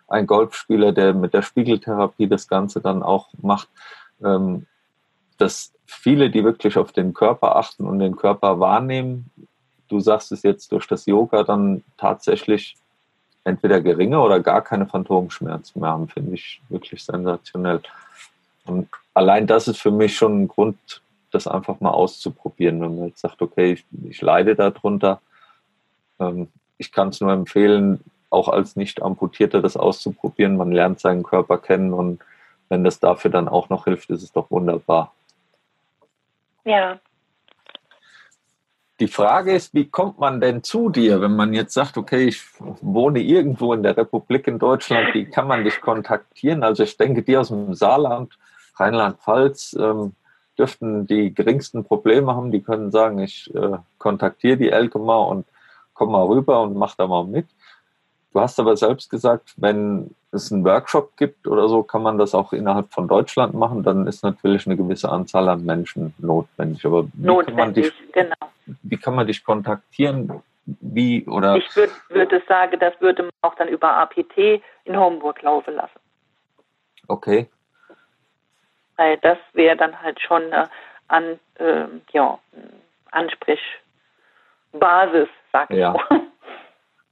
ein 0.07 0.27
Golfspieler, 0.27 0.91
der 0.91 1.15
mit 1.15 1.33
der 1.33 1.41
Spiegeltherapie 1.41 2.27
das 2.27 2.47
Ganze 2.47 2.79
dann 2.79 3.01
auch 3.01 3.29
macht, 3.41 3.69
ähm, 4.23 4.67
dass 5.39 5.73
viele, 5.87 6.29
die 6.29 6.43
wirklich 6.43 6.77
auf 6.77 6.91
den 6.91 7.15
Körper 7.15 7.55
achten 7.55 7.87
und 7.87 7.97
den 7.97 8.15
Körper 8.15 8.59
wahrnehmen, 8.59 9.31
du 9.91 9.99
sagst 9.99 10.31
es 10.31 10.43
jetzt 10.43 10.71
durch 10.71 10.87
das 10.87 11.05
Yoga, 11.05 11.43
dann 11.43 11.83
tatsächlich 11.97 12.77
entweder 13.43 13.81
geringe 13.81 14.19
oder 14.19 14.39
gar 14.39 14.61
keine 14.61 14.85
Phantomschmerzen 14.85 15.81
mehr 15.81 15.89
haben, 15.89 16.07
finde 16.07 16.35
ich 16.35 16.61
wirklich 16.69 17.03
sensationell. 17.03 17.81
Und 18.65 18.87
allein 19.13 19.47
das 19.47 19.67
ist 19.67 19.79
für 19.79 19.91
mich 19.91 20.15
schon 20.15 20.43
ein 20.43 20.47
Grund, 20.47 20.77
das 21.31 21.47
einfach 21.47 21.79
mal 21.79 21.91
auszuprobieren, 21.91 22.81
wenn 22.81 22.95
man 22.95 23.07
jetzt 23.07 23.21
sagt, 23.21 23.41
okay, 23.41 23.73
ich, 23.73 23.85
ich 24.09 24.21
leide 24.21 24.55
darunter. 24.55 25.21
Ähm, 26.19 26.49
ich 26.77 26.91
kann 26.91 27.09
es 27.09 27.21
nur 27.21 27.31
empfehlen, 27.31 28.01
auch 28.29 28.47
als 28.47 28.75
Nicht-Amputierter 28.75 29.61
das 29.61 29.77
auszuprobieren. 29.77 30.57
Man 30.57 30.71
lernt 30.71 30.99
seinen 30.99 31.23
Körper 31.23 31.57
kennen 31.57 31.93
und 31.93 32.21
wenn 32.69 32.83
das 32.83 32.99
dafür 32.99 33.31
dann 33.31 33.47
auch 33.47 33.69
noch 33.69 33.85
hilft, 33.85 34.09
ist 34.09 34.23
es 34.23 34.31
doch 34.31 34.49
wunderbar. 34.51 35.13
Ja. 36.63 36.99
Die 39.01 39.07
Frage 39.07 39.53
ist, 39.53 39.73
wie 39.73 39.89
kommt 39.89 40.19
man 40.19 40.39
denn 40.39 40.61
zu 40.61 40.89
dir, 40.89 41.21
wenn 41.21 41.35
man 41.35 41.55
jetzt 41.55 41.73
sagt, 41.73 41.97
okay, 41.97 42.27
ich 42.27 42.43
wohne 42.59 43.19
irgendwo 43.19 43.73
in 43.73 43.81
der 43.81 43.97
Republik 43.97 44.45
in 44.45 44.59
Deutschland, 44.59 45.15
wie 45.15 45.25
kann 45.25 45.47
man 45.47 45.63
dich 45.63 45.81
kontaktieren? 45.81 46.63
Also 46.63 46.83
ich 46.83 46.97
denke, 46.97 47.23
die 47.23 47.35
aus 47.35 47.47
dem 47.47 47.73
Saarland 47.73 48.37
Rheinland-Pfalz 48.75 49.75
ähm, 49.79 50.13
dürften 50.55 51.07
die 51.07 51.33
geringsten 51.33 51.83
Probleme 51.83 52.35
haben. 52.35 52.51
Die 52.51 52.61
können 52.61 52.91
sagen, 52.91 53.17
ich 53.17 53.51
äh, 53.55 53.79
kontaktiere 53.97 54.57
die 54.57 54.69
Elke 54.69 54.99
mal 54.99 55.23
und 55.23 55.47
komm 55.95 56.11
mal 56.11 56.27
rüber 56.27 56.61
und 56.61 56.75
mach 56.75 56.93
da 56.93 57.07
mal 57.07 57.25
mit. 57.25 57.47
Du 58.33 58.39
hast 58.39 58.59
aber 58.59 58.77
selbst 58.77 59.09
gesagt, 59.09 59.53
wenn 59.57 60.15
es 60.31 60.51
einen 60.51 60.63
Workshop 60.63 61.17
gibt 61.17 61.47
oder 61.47 61.67
so, 61.67 61.83
kann 61.83 62.01
man 62.01 62.17
das 62.17 62.33
auch 62.33 62.53
innerhalb 62.53 62.93
von 62.93 63.07
Deutschland 63.07 63.53
machen. 63.53 63.83
Dann 63.83 64.07
ist 64.07 64.23
natürlich 64.23 64.65
eine 64.65 64.77
gewisse 64.77 65.09
Anzahl 65.09 65.49
an 65.49 65.65
Menschen 65.65 66.13
notwendig. 66.17 66.85
Aber 66.85 67.05
wie 67.13 67.25
notwendig, 67.25 67.55
kann 67.55 67.57
man 67.57 67.73
dich, 67.73 68.11
genau. 68.13 68.35
Wie 68.83 68.97
kann 68.97 69.15
man 69.15 69.27
dich 69.27 69.43
kontaktieren? 69.43 70.41
Wie 70.65 71.25
oder? 71.27 71.57
Ich 71.57 71.75
würde 71.75 71.91
würd 72.09 72.47
sagen, 72.47 72.79
das 72.79 72.93
würde 73.01 73.23
man 73.23 73.31
auch 73.41 73.55
dann 73.55 73.67
über 73.67 73.97
APT 73.97 74.61
in 74.85 74.97
Homburg 74.97 75.41
laufen 75.41 75.75
lassen. 75.75 75.99
Okay. 77.07 77.49
Weil 78.95 79.17
das 79.17 79.39
wäre 79.53 79.75
dann 79.75 80.01
halt 80.01 80.21
schon 80.21 80.43
eine 80.43 80.69
An, 81.07 81.39
äh, 81.55 81.85
ja, 82.13 82.39
Ansprechbasis, 83.11 85.27
sag 85.51 85.69
ich 85.71 85.77
ja. 85.77 85.91
mal. 85.91 86.05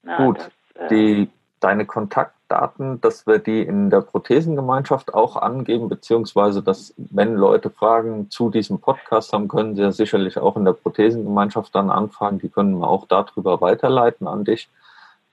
Na, 0.03 0.25
Gut, 0.25 0.37
das, 0.37 0.47
äh, 0.47 0.51
die, 0.89 1.29
deine 1.59 1.85
Kontaktdaten, 1.85 3.01
dass 3.01 3.27
wir 3.27 3.39
die 3.39 3.61
in 3.61 3.89
der 3.89 4.01
Prothesengemeinschaft 4.01 5.13
auch 5.13 5.35
angeben, 5.35 5.89
beziehungsweise 5.89 6.63
dass, 6.63 6.93
wenn 6.97 7.35
Leute 7.35 7.69
Fragen 7.69 8.29
zu 8.29 8.49
diesem 8.49 8.79
Podcast 8.79 9.33
haben, 9.33 9.47
können 9.47 9.75
sie 9.75 9.81
ja 9.81 9.91
sicherlich 9.91 10.37
auch 10.37 10.55
in 10.55 10.65
der 10.65 10.73
Prothesengemeinschaft 10.73 11.75
dann 11.75 11.89
anfragen. 11.89 12.39
Die 12.39 12.49
können 12.49 12.79
wir 12.79 12.87
auch 12.87 13.07
darüber 13.07 13.61
weiterleiten 13.61 14.27
an 14.27 14.45
dich, 14.45 14.69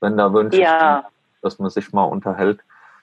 wenn 0.01 0.17
da 0.17 0.33
Wünsche 0.33 0.61
ja. 0.61 1.03
sind, 1.03 1.13
dass 1.43 1.59
man 1.59 1.71
sich 1.71 1.93
mal 1.93 2.05
unterhält. 2.05 2.61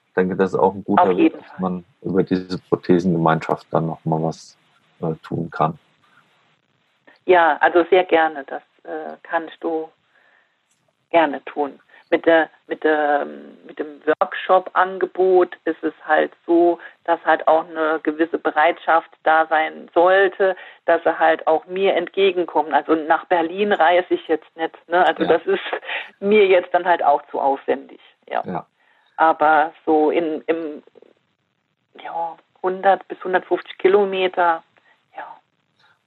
Ich 0.08 0.14
denke, 0.14 0.36
das 0.36 0.54
ist 0.54 0.60
auch 0.60 0.76
ein 0.76 0.84
guter 0.84 1.16
Weg, 1.18 1.34
dass 1.34 1.60
man 1.60 1.86
über 2.02 2.24
diese 2.24 2.60
Prothesengemeinschaft 2.70 3.68
dann 3.72 3.88
nochmal 3.88 4.22
was 4.22 4.58
äh, 5.02 5.16
tun 5.24 5.50
kann. 5.50 5.80
Ja, 7.26 7.58
also 7.62 7.86
sehr 7.90 8.04
gerne. 8.04 8.44
Das 8.46 8.62
äh, 8.84 9.16
kannst 9.24 9.56
du 9.62 9.90
gerne 11.10 11.44
tun. 11.46 11.80
Mit, 12.14 12.28
der, 12.28 12.48
mit, 12.68 12.84
der, 12.84 13.26
mit 13.66 13.80
dem 13.80 14.00
Workshop-Angebot 14.06 15.58
ist 15.66 15.84
es 15.84 15.96
halt 16.06 16.32
so, 16.46 16.78
dass 17.06 17.20
halt 17.26 17.48
auch 17.48 17.68
eine 17.68 18.00
gewisse 18.04 18.38
Bereitschaft 18.38 19.10
da 19.24 19.48
sein 19.48 19.90
sollte, 19.96 20.56
dass 20.86 21.02
sie 21.02 21.18
halt 21.18 21.48
auch 21.48 21.66
mir 21.66 21.96
entgegenkommen. 21.96 22.72
Also 22.72 22.94
nach 22.94 23.26
Berlin 23.26 23.74
reise 23.74 24.14
ich 24.14 24.28
jetzt 24.28 24.56
nicht. 24.56 24.76
Ne? 24.88 25.04
Also 25.04 25.24
ja. 25.24 25.30
das 25.30 25.44
ist 25.48 25.64
mir 26.20 26.46
jetzt 26.46 26.72
dann 26.72 26.86
halt 26.86 27.04
auch 27.04 27.24
zu 27.32 27.40
aufwendig. 27.40 28.00
Ja. 28.30 28.44
ja. 28.46 28.68
Aber 29.18 29.74
so 29.84 30.12
in, 30.12 30.44
im 30.46 30.84
ja, 32.00 32.38
100 32.58 33.08
bis 33.08 33.18
150 33.18 33.80
Kilometer. 33.80 34.62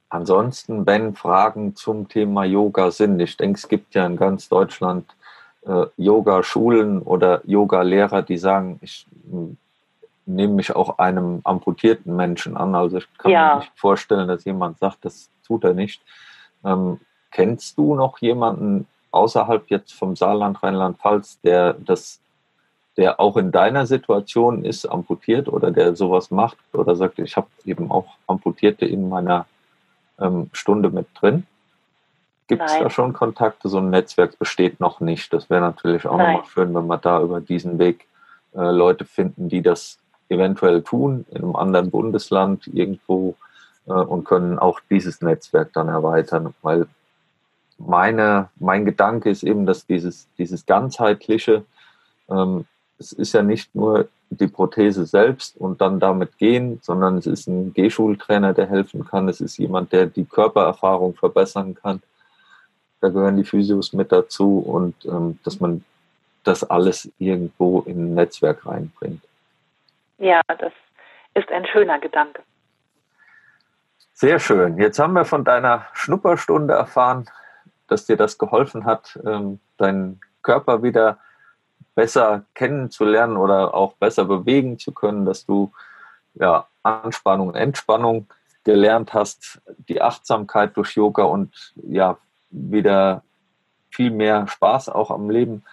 Ansonsten, 0.09 0.85
wenn 0.85 1.15
Fragen 1.15 1.75
zum 1.75 2.07
Thema 2.07 2.45
Yoga 2.45 2.91
sind, 2.91 3.19
ich 3.19 3.35
denke, 3.35 3.57
es 3.57 3.67
gibt 3.67 3.93
ja 3.93 4.05
in 4.05 4.15
ganz 4.15 4.47
Deutschland 4.47 5.05
äh, 5.67 5.85
Yoga-Schulen 5.97 7.01
oder 7.01 7.41
Yoga-Lehrer, 7.45 8.21
die 8.21 8.37
sagen, 8.37 8.79
ich 8.81 9.05
hm, 9.29 9.57
nehme 10.25 10.53
mich 10.53 10.75
auch 10.75 10.97
einem 10.97 11.41
amputierten 11.43 12.15
Menschen 12.15 12.57
an. 12.57 12.75
Also 12.75 12.97
ich 12.97 13.07
kann 13.17 13.31
ja. 13.31 13.55
mir 13.55 13.59
nicht 13.61 13.71
vorstellen, 13.75 14.27
dass 14.27 14.45
jemand 14.45 14.79
sagt, 14.79 15.05
das 15.05 15.29
tut 15.45 15.63
er 15.63 15.73
nicht. 15.73 16.01
Ähm, 16.63 16.99
kennst 17.31 17.77
du 17.77 17.95
noch 17.95 18.19
jemanden 18.19 18.87
außerhalb 19.11 19.69
jetzt 19.69 19.93
vom 19.93 20.15
Saarland, 20.15 20.61
Rheinland-Pfalz, 20.61 21.39
der 21.41 21.73
das, 21.73 22.19
der 22.97 23.19
auch 23.19 23.37
in 23.37 23.51
deiner 23.51 23.85
Situation 23.85 24.65
ist, 24.65 24.85
amputiert 24.85 25.47
oder 25.47 25.71
der 25.71 25.95
sowas 25.95 26.29
macht 26.29 26.57
oder 26.73 26.95
sagt, 26.95 27.19
ich 27.19 27.37
habe 27.37 27.47
eben 27.65 27.89
auch 27.89 28.07
Amputierte 28.27 28.85
in 28.85 29.07
meiner 29.07 29.45
ähm, 30.19 30.49
Stunde 30.51 30.89
mit 30.89 31.07
drin? 31.15 31.45
Gibt 32.47 32.63
es 32.63 32.79
da 32.79 32.89
schon 32.89 33.13
Kontakte? 33.13 33.67
So 33.69 33.79
ein 33.79 33.89
Netzwerk 33.89 34.39
besteht 34.39 34.79
noch 34.79 34.99
nicht. 35.01 35.33
Das 35.33 35.49
wäre 35.49 35.61
natürlich 35.61 36.05
auch 36.07 36.17
nochmal 36.17 36.45
schön, 36.45 36.73
wenn 36.73 36.87
wir 36.87 36.97
da 36.97 37.21
über 37.21 37.41
diesen 37.41 37.77
Weg 37.77 38.07
äh, 38.55 38.71
Leute 38.71 39.05
finden, 39.05 39.49
die 39.49 39.61
das 39.61 39.99
eventuell 40.29 40.81
tun 40.81 41.25
in 41.31 41.43
einem 41.43 41.55
anderen 41.55 41.91
Bundesland 41.91 42.67
irgendwo 42.67 43.35
äh, 43.87 43.91
und 43.91 44.23
können 44.23 44.59
auch 44.59 44.79
dieses 44.89 45.21
Netzwerk 45.21 45.73
dann 45.73 45.89
erweitern, 45.89 46.53
weil 46.61 46.87
meine, 47.77 48.49
mein 48.57 48.85
Gedanke 48.85 49.29
ist 49.29 49.43
eben, 49.43 49.65
dass 49.65 49.85
dieses, 49.85 50.27
dieses 50.37 50.65
ganzheitliche, 50.65 51.63
ähm, 52.29 52.65
es 52.97 53.11
ist 53.11 53.33
ja 53.33 53.43
nicht 53.43 53.75
nur 53.75 54.07
die 54.29 54.47
Prothese 54.47 55.05
selbst 55.05 55.57
und 55.57 55.79
dann 55.79 55.99
damit 55.99 56.37
gehen, 56.37 56.79
sondern 56.81 57.17
es 57.17 57.27
ist 57.27 57.47
ein 57.47 57.73
Gehschultrainer, 57.73 58.53
der 58.53 58.67
helfen 58.67 59.05
kann. 59.05 59.29
Es 59.29 59.39
ist 59.39 59.57
jemand, 59.57 59.93
der 59.93 60.07
die 60.07 60.25
Körpererfahrung 60.25 61.13
verbessern 61.13 61.75
kann. 61.75 62.01
Da 63.01 63.09
gehören 63.09 63.37
die 63.37 63.43
Physios 63.43 63.93
mit 63.93 64.11
dazu 64.11 64.59
und 64.59 65.05
ähm, 65.05 65.39
dass 65.43 65.59
man 65.59 65.83
das 66.43 66.63
alles 66.63 67.11
irgendwo 67.19 67.81
in 67.81 68.11
ein 68.11 68.13
Netzwerk 68.15 68.65
reinbringt. 68.65 69.21
Ja, 70.17 70.41
das 70.47 70.73
ist 71.35 71.51
ein 71.51 71.65
schöner 71.67 71.99
Gedanke. 71.99 72.41
Sehr 74.13 74.39
schön. 74.39 74.77
Jetzt 74.77 74.97
haben 74.97 75.13
wir 75.13 75.25
von 75.25 75.43
deiner 75.43 75.85
Schnupperstunde 75.93 76.73
erfahren, 76.73 77.29
dass 77.87 78.05
dir 78.05 78.17
das 78.17 78.37
geholfen 78.37 78.85
hat, 78.85 79.19
ähm, 79.25 79.59
deinen 79.77 80.19
Körper 80.41 80.81
wieder 80.81 81.19
besser 81.93 82.45
kennenzulernen 82.55 83.37
oder 83.37 83.73
auch 83.73 83.93
besser 83.93 84.25
bewegen 84.25 84.79
zu 84.79 84.91
können, 84.91 85.25
dass 85.25 85.45
du 85.45 85.71
ja, 86.35 86.67
Anspannung, 86.83 87.53
Entspannung 87.53 88.27
gelernt 88.63 89.13
hast, 89.13 89.61
die 89.87 90.01
Achtsamkeit 90.01 90.75
durch 90.77 90.95
Yoga 90.95 91.23
und 91.23 91.73
ja, 91.87 92.17
wieder 92.49 93.23
viel 93.89 94.11
mehr 94.11 94.47
Spaß 94.47 94.89
auch 94.89 95.11
am 95.11 95.29
Leben. 95.29 95.63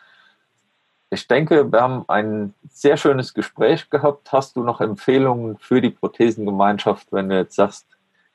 Ich 1.10 1.28
denke, 1.28 1.70
wir 1.70 1.80
haben 1.80 2.04
ein 2.08 2.54
sehr 2.70 2.96
schönes 2.96 3.34
Gespräch 3.34 3.88
gehabt. 3.90 4.32
Hast 4.32 4.56
du 4.56 4.62
noch 4.62 4.80
Empfehlungen 4.80 5.58
für 5.58 5.80
die 5.80 5.90
Prothesengemeinschaft, 5.90 7.12
wenn 7.12 7.28
du 7.28 7.36
jetzt 7.36 7.54
sagst, 7.54 7.86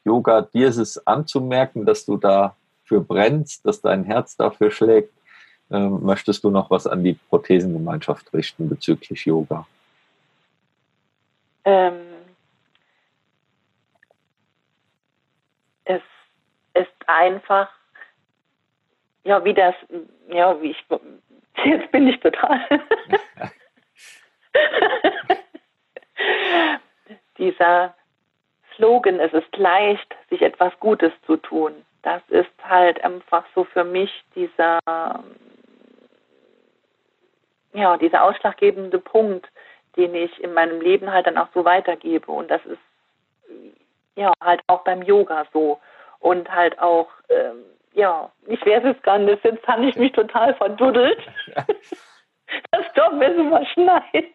Yoga, 0.06 0.41
dir 0.41 0.69
ist 0.69 0.78
es 0.78 1.06
anzumerken, 1.06 1.86
dass 1.86 2.06
du 2.06 2.17
da 2.17 2.56
für 2.86 3.02
brennst, 3.02 3.65
dass 3.65 3.82
dein 3.82 4.04
Herz 4.04 4.38
dafür 4.38 4.71
schlägt, 4.71 5.13
ähm, 5.71 6.04
möchtest 6.04 6.43
du 6.43 6.49
noch 6.49 6.71
was 6.71 6.88
an 6.88 7.04
die 7.04 7.13
Prothesengemeinschaft 7.13 8.34
richten 8.34 8.69
bezüglich 8.69 9.25
Yoga? 9.25 9.67
Ähm, 11.65 11.99
es 15.84 16.02
ist 16.73 17.08
einfach, 17.08 17.69
ja, 19.30 19.44
wie 19.44 19.54
das, 19.54 19.76
ja, 20.30 20.62
wie 20.62 20.72
ich, 20.72 20.86
jetzt 21.65 21.92
bin 21.92 22.08
ich 22.08 22.20
total. 22.20 22.60
Dieser 27.38 27.96
Slogan, 28.76 29.20
es 29.20 29.34
ist 29.34 29.56
leicht, 29.58 30.15
sich 30.30 30.42
etwas 30.42 30.78
Gutes 30.80 31.13
zu 31.26 31.38
tun 31.38 31.86
das 32.02 32.22
ist 32.30 32.50
halt 32.63 33.04
einfach 33.04 33.46
so 33.56 33.65
für 33.65 33.84
mich 33.84 34.24
dieser, 34.36 34.80
ja, 37.74 37.98
dieser 37.98 38.24
ausschlaggebende 38.24 39.00
Punkt, 39.00 39.48
den 39.98 40.15
ich 40.15 40.44
in 40.44 40.54
meinem 40.54 40.82
Leben 40.82 41.12
halt 41.12 41.28
dann 41.28 41.38
auch 41.38 41.50
so 41.54 41.65
weitergebe. 41.65 42.32
Und 42.32 42.50
das 42.50 42.65
ist 42.65 42.80
ja 44.15 44.32
halt 44.42 44.62
auch 44.68 44.84
beim 44.84 45.02
Yoga 45.02 45.46
so. 45.52 45.80
Und 46.20 46.52
halt 46.54 46.80
auch, 46.80 47.08
ähm, 47.30 47.63
ja, 47.93 48.32
ich 48.47 48.65
weiß 48.65 48.84
es 48.95 49.02
gar 49.04 49.19
nicht, 49.19 49.43
jetzt 49.43 49.67
habe 49.67 49.86
ich 49.86 49.95
mich 49.95 50.12
total 50.13 50.56
verduddelt. 50.56 51.19
Das 52.71 52.84
doch 52.95 53.12
mir 53.13 53.36
so 53.36 53.43
mal 53.43 53.63
schneit. 53.73 54.34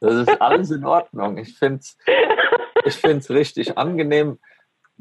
Das 0.00 0.14
ist 0.14 0.40
alles 0.40 0.70
in 0.70 0.82
Ordnung. 0.82 1.36
Ich 1.36 1.58
finde 1.58 1.80
es 1.80 1.98
ich 2.86 2.94
find's 2.94 3.28
richtig 3.28 3.76
angenehm 3.76 4.38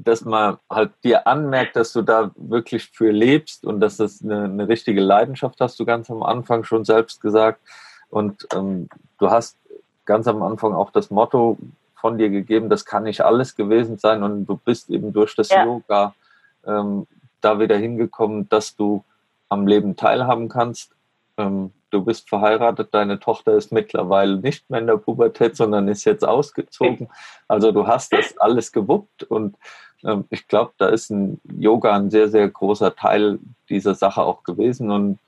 dass 0.03 0.25
man 0.25 0.57
halt 0.69 0.91
dir 1.03 1.27
anmerkt, 1.27 1.75
dass 1.75 1.93
du 1.93 2.01
da 2.01 2.31
wirklich 2.35 2.89
für 2.89 3.11
lebst 3.11 3.65
und 3.65 3.79
dass 3.79 3.97
das 3.97 4.21
eine, 4.23 4.45
eine 4.45 4.67
richtige 4.67 5.01
Leidenschaft 5.01 5.59
hast, 5.59 5.79
du 5.79 5.85
ganz 5.85 6.09
am 6.09 6.23
Anfang 6.23 6.63
schon 6.63 6.85
selbst 6.85 7.21
gesagt. 7.21 7.61
Und 8.09 8.47
ähm, 8.53 8.89
du 9.19 9.29
hast 9.29 9.57
ganz 10.05 10.27
am 10.27 10.41
Anfang 10.43 10.73
auch 10.73 10.91
das 10.91 11.11
Motto 11.11 11.57
von 11.95 12.17
dir 12.17 12.29
gegeben, 12.29 12.69
das 12.69 12.85
kann 12.85 13.03
nicht 13.03 13.21
alles 13.21 13.55
gewesen 13.55 13.97
sein 13.97 14.23
und 14.23 14.45
du 14.45 14.57
bist 14.57 14.89
eben 14.89 15.13
durch 15.13 15.35
das 15.35 15.49
ja. 15.49 15.63
Yoga 15.63 16.15
ähm, 16.65 17.05
da 17.41 17.59
wieder 17.59 17.77
hingekommen, 17.77 18.47
dass 18.49 18.75
du 18.75 19.03
am 19.49 19.67
Leben 19.67 19.95
teilhaben 19.95 20.49
kannst. 20.49 20.91
Ähm, 21.37 21.71
du 21.89 22.03
bist 22.03 22.29
verheiratet, 22.29 22.93
deine 22.93 23.19
Tochter 23.19 23.53
ist 23.53 23.71
mittlerweile 23.71 24.37
nicht 24.37 24.69
mehr 24.69 24.79
in 24.79 24.87
der 24.87 24.97
Pubertät, 24.97 25.55
sondern 25.55 25.87
ist 25.87 26.05
jetzt 26.05 26.25
ausgezogen. 26.25 27.09
Also 27.47 27.71
du 27.71 27.87
hast 27.87 28.13
das 28.13 28.37
alles 28.37 28.71
gewuppt 28.71 29.23
und 29.23 29.55
ähm, 30.03 30.25
ich 30.29 30.47
glaube, 30.47 30.71
da 30.77 30.87
ist 30.87 31.09
ein 31.09 31.39
Yoga 31.57 31.95
ein 31.95 32.09
sehr, 32.09 32.29
sehr 32.29 32.47
großer 32.49 32.95
Teil 32.95 33.39
dieser 33.69 33.95
Sache 33.95 34.21
auch 34.23 34.43
gewesen. 34.43 34.89
Und 34.89 35.19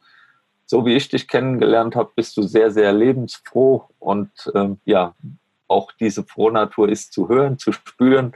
so 0.65 0.85
wie 0.85 0.95
ich 0.95 1.09
dich 1.09 1.27
kennengelernt 1.27 1.95
habe, 1.95 2.11
bist 2.15 2.37
du 2.37 2.43
sehr, 2.43 2.71
sehr 2.71 2.93
lebensfroh 2.93 3.83
und 3.99 4.31
ähm, 4.55 4.79
ja, 4.85 5.13
auch 5.67 5.91
diese 5.91 6.23
Frohnatur 6.23 6.89
ist 6.89 7.13
zu 7.13 7.29
hören, 7.29 7.57
zu 7.57 7.71
spüren. 7.71 8.33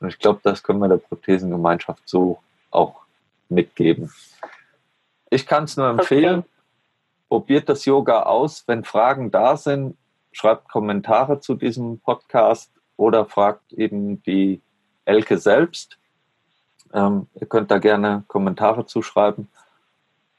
Und 0.00 0.08
ich 0.08 0.18
glaube, 0.18 0.40
das 0.42 0.62
können 0.62 0.78
wir 0.80 0.88
der 0.88 0.96
Prothesengemeinschaft 0.96 2.02
so 2.06 2.38
auch 2.70 3.02
mitgeben. 3.48 4.12
Ich 5.30 5.46
kann 5.46 5.64
es 5.64 5.76
nur 5.76 5.88
empfehlen. 5.88 6.40
Okay 6.40 6.48
probiert 7.28 7.68
das 7.68 7.84
Yoga 7.84 8.22
aus. 8.22 8.64
Wenn 8.66 8.84
Fragen 8.84 9.30
da 9.30 9.56
sind, 9.56 9.96
schreibt 10.32 10.68
Kommentare 10.68 11.40
zu 11.40 11.54
diesem 11.54 12.00
Podcast 12.00 12.72
oder 12.96 13.26
fragt 13.26 13.72
eben 13.72 14.22
die 14.22 14.60
Elke 15.04 15.38
selbst. 15.38 15.98
Ähm, 16.92 17.28
ihr 17.34 17.46
könnt 17.46 17.70
da 17.70 17.78
gerne 17.78 18.24
Kommentare 18.28 18.86
zuschreiben. 18.86 19.48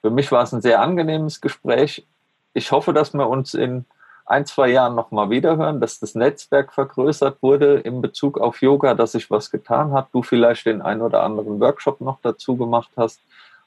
Für 0.01 0.09
mich 0.09 0.31
war 0.31 0.43
es 0.43 0.53
ein 0.53 0.61
sehr 0.61 0.81
angenehmes 0.81 1.41
Gespräch. 1.41 2.07
Ich 2.53 2.71
hoffe, 2.71 2.93
dass 2.93 3.13
wir 3.13 3.27
uns 3.27 3.53
in 3.53 3.85
ein, 4.29 4.45
zwei 4.45 4.69
Jahren 4.69 4.95
nochmal 4.95 5.29
wiederhören, 5.29 5.81
dass 5.81 5.99
das 5.99 6.13
Netzwerk 6.13 6.71
vergrößert 6.73 7.41
wurde 7.41 7.79
in 7.79 8.01
Bezug 8.01 8.39
auf 8.39 8.61
Yoga, 8.61 8.93
dass 8.93 9.13
sich 9.13 9.29
was 9.31 9.49
getan 9.49 9.91
hat. 9.91 10.09
Du 10.13 10.21
vielleicht 10.21 10.65
den 10.65 10.81
ein 10.81 11.01
oder 11.01 11.23
anderen 11.23 11.59
Workshop 11.59 11.99
noch 11.99 12.19
dazu 12.21 12.55
gemacht 12.55 12.91
hast 12.95 13.21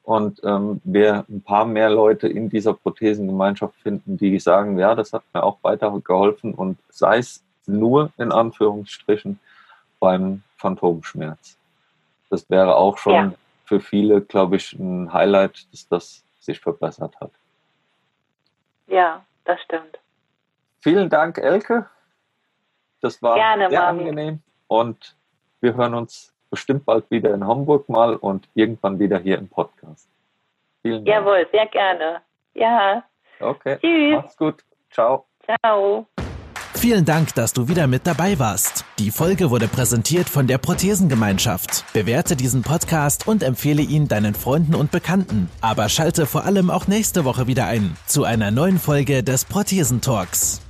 und 0.05 0.41
ähm, 0.45 0.81
wir 0.85 1.25
ein 1.29 1.43
paar 1.43 1.65
mehr 1.65 1.91
Leute 1.91 2.29
in 2.29 2.49
dieser 2.49 2.75
Prothesengemeinschaft 2.75 3.75
finden, 3.83 4.17
die 4.17 4.39
sagen, 4.39 4.79
ja, 4.79 4.95
das 4.95 5.13
hat 5.13 5.23
mir 5.35 5.43
auch 5.43 5.59
weitergeholfen 5.63 6.55
und 6.55 6.79
sei 6.91 7.19
es 7.19 7.43
nur 7.67 8.11
in 8.17 8.31
Anführungsstrichen 8.31 9.41
beim 9.99 10.43
Phantomschmerz. 10.59 11.57
Das 12.31 12.49
wäre 12.51 12.77
auch 12.77 12.99
schon 12.99 13.13
ja. 13.15 13.33
für 13.65 13.81
viele, 13.81 14.21
glaube 14.21 14.57
ich, 14.57 14.73
ein 14.75 15.13
Highlight, 15.13 15.67
dass 15.73 15.89
das 15.89 16.25
sich 16.41 16.61
verbessert 16.61 17.15
hat. 17.21 17.31
Ja, 18.87 19.25
das 19.45 19.61
stimmt. 19.63 19.99
Vielen 20.83 21.09
Dank, 21.09 21.39
Elke. 21.39 21.87
Das 23.01 23.23
war 23.23 23.35
Gerne, 23.37 23.71
sehr 23.71 23.81
Marvin. 23.81 24.01
angenehm 24.01 24.41
und 24.67 25.17
wir 25.61 25.75
hören 25.75 25.95
uns 25.95 26.33
bestimmt 26.51 26.85
bald 26.85 27.11
wieder 27.11 27.33
in 27.33 27.47
Hamburg 27.47 27.89
mal 27.89 28.17
und 28.17 28.49
irgendwann 28.55 28.99
wieder 28.99 29.19
hier 29.19 29.39
im 29.39 29.49
Podcast. 29.49 30.09
Vielen 30.83 31.05
Dank. 31.05 31.09
Jawohl, 31.09 31.47
sehr 31.51 31.67
gerne. 31.67 32.21
Ja. 32.55 33.05
Okay. 33.41 33.79
Tschüss. 33.81 34.23
Mach's 34.23 34.37
gut. 34.37 34.65
Ciao. 34.91 35.25
Ciao. 35.45 36.07
Vielen 36.75 37.05
Dank, 37.05 37.35
dass 37.35 37.53
du 37.53 37.69
wieder 37.69 37.87
mit 37.87 38.07
dabei 38.07 38.39
warst. 38.39 38.85
Die 38.99 39.11
Folge 39.11 39.51
wurde 39.51 39.69
präsentiert 39.69 40.29
von 40.29 40.47
der 40.47 40.59
Prothesengemeinschaft. 40.59 41.85
Bewerte 41.93 42.35
diesen 42.35 42.63
Podcast 42.63 43.29
und 43.29 43.43
empfehle 43.43 43.83
ihn 43.83 44.09
deinen 44.09 44.35
Freunden 44.35 44.75
und 44.75 44.91
Bekannten. 44.91 45.49
Aber 45.61 45.89
schalte 45.89 46.27
vor 46.27 46.45
allem 46.45 46.71
auch 46.71 46.89
nächste 46.89 47.25
Woche 47.25 47.47
wieder 47.47 47.67
ein 47.67 47.97
zu 48.07 48.25
einer 48.25 48.51
neuen 48.51 48.79
Folge 48.79 49.23
des 49.23 49.45
Prothesentalks. 49.45 50.62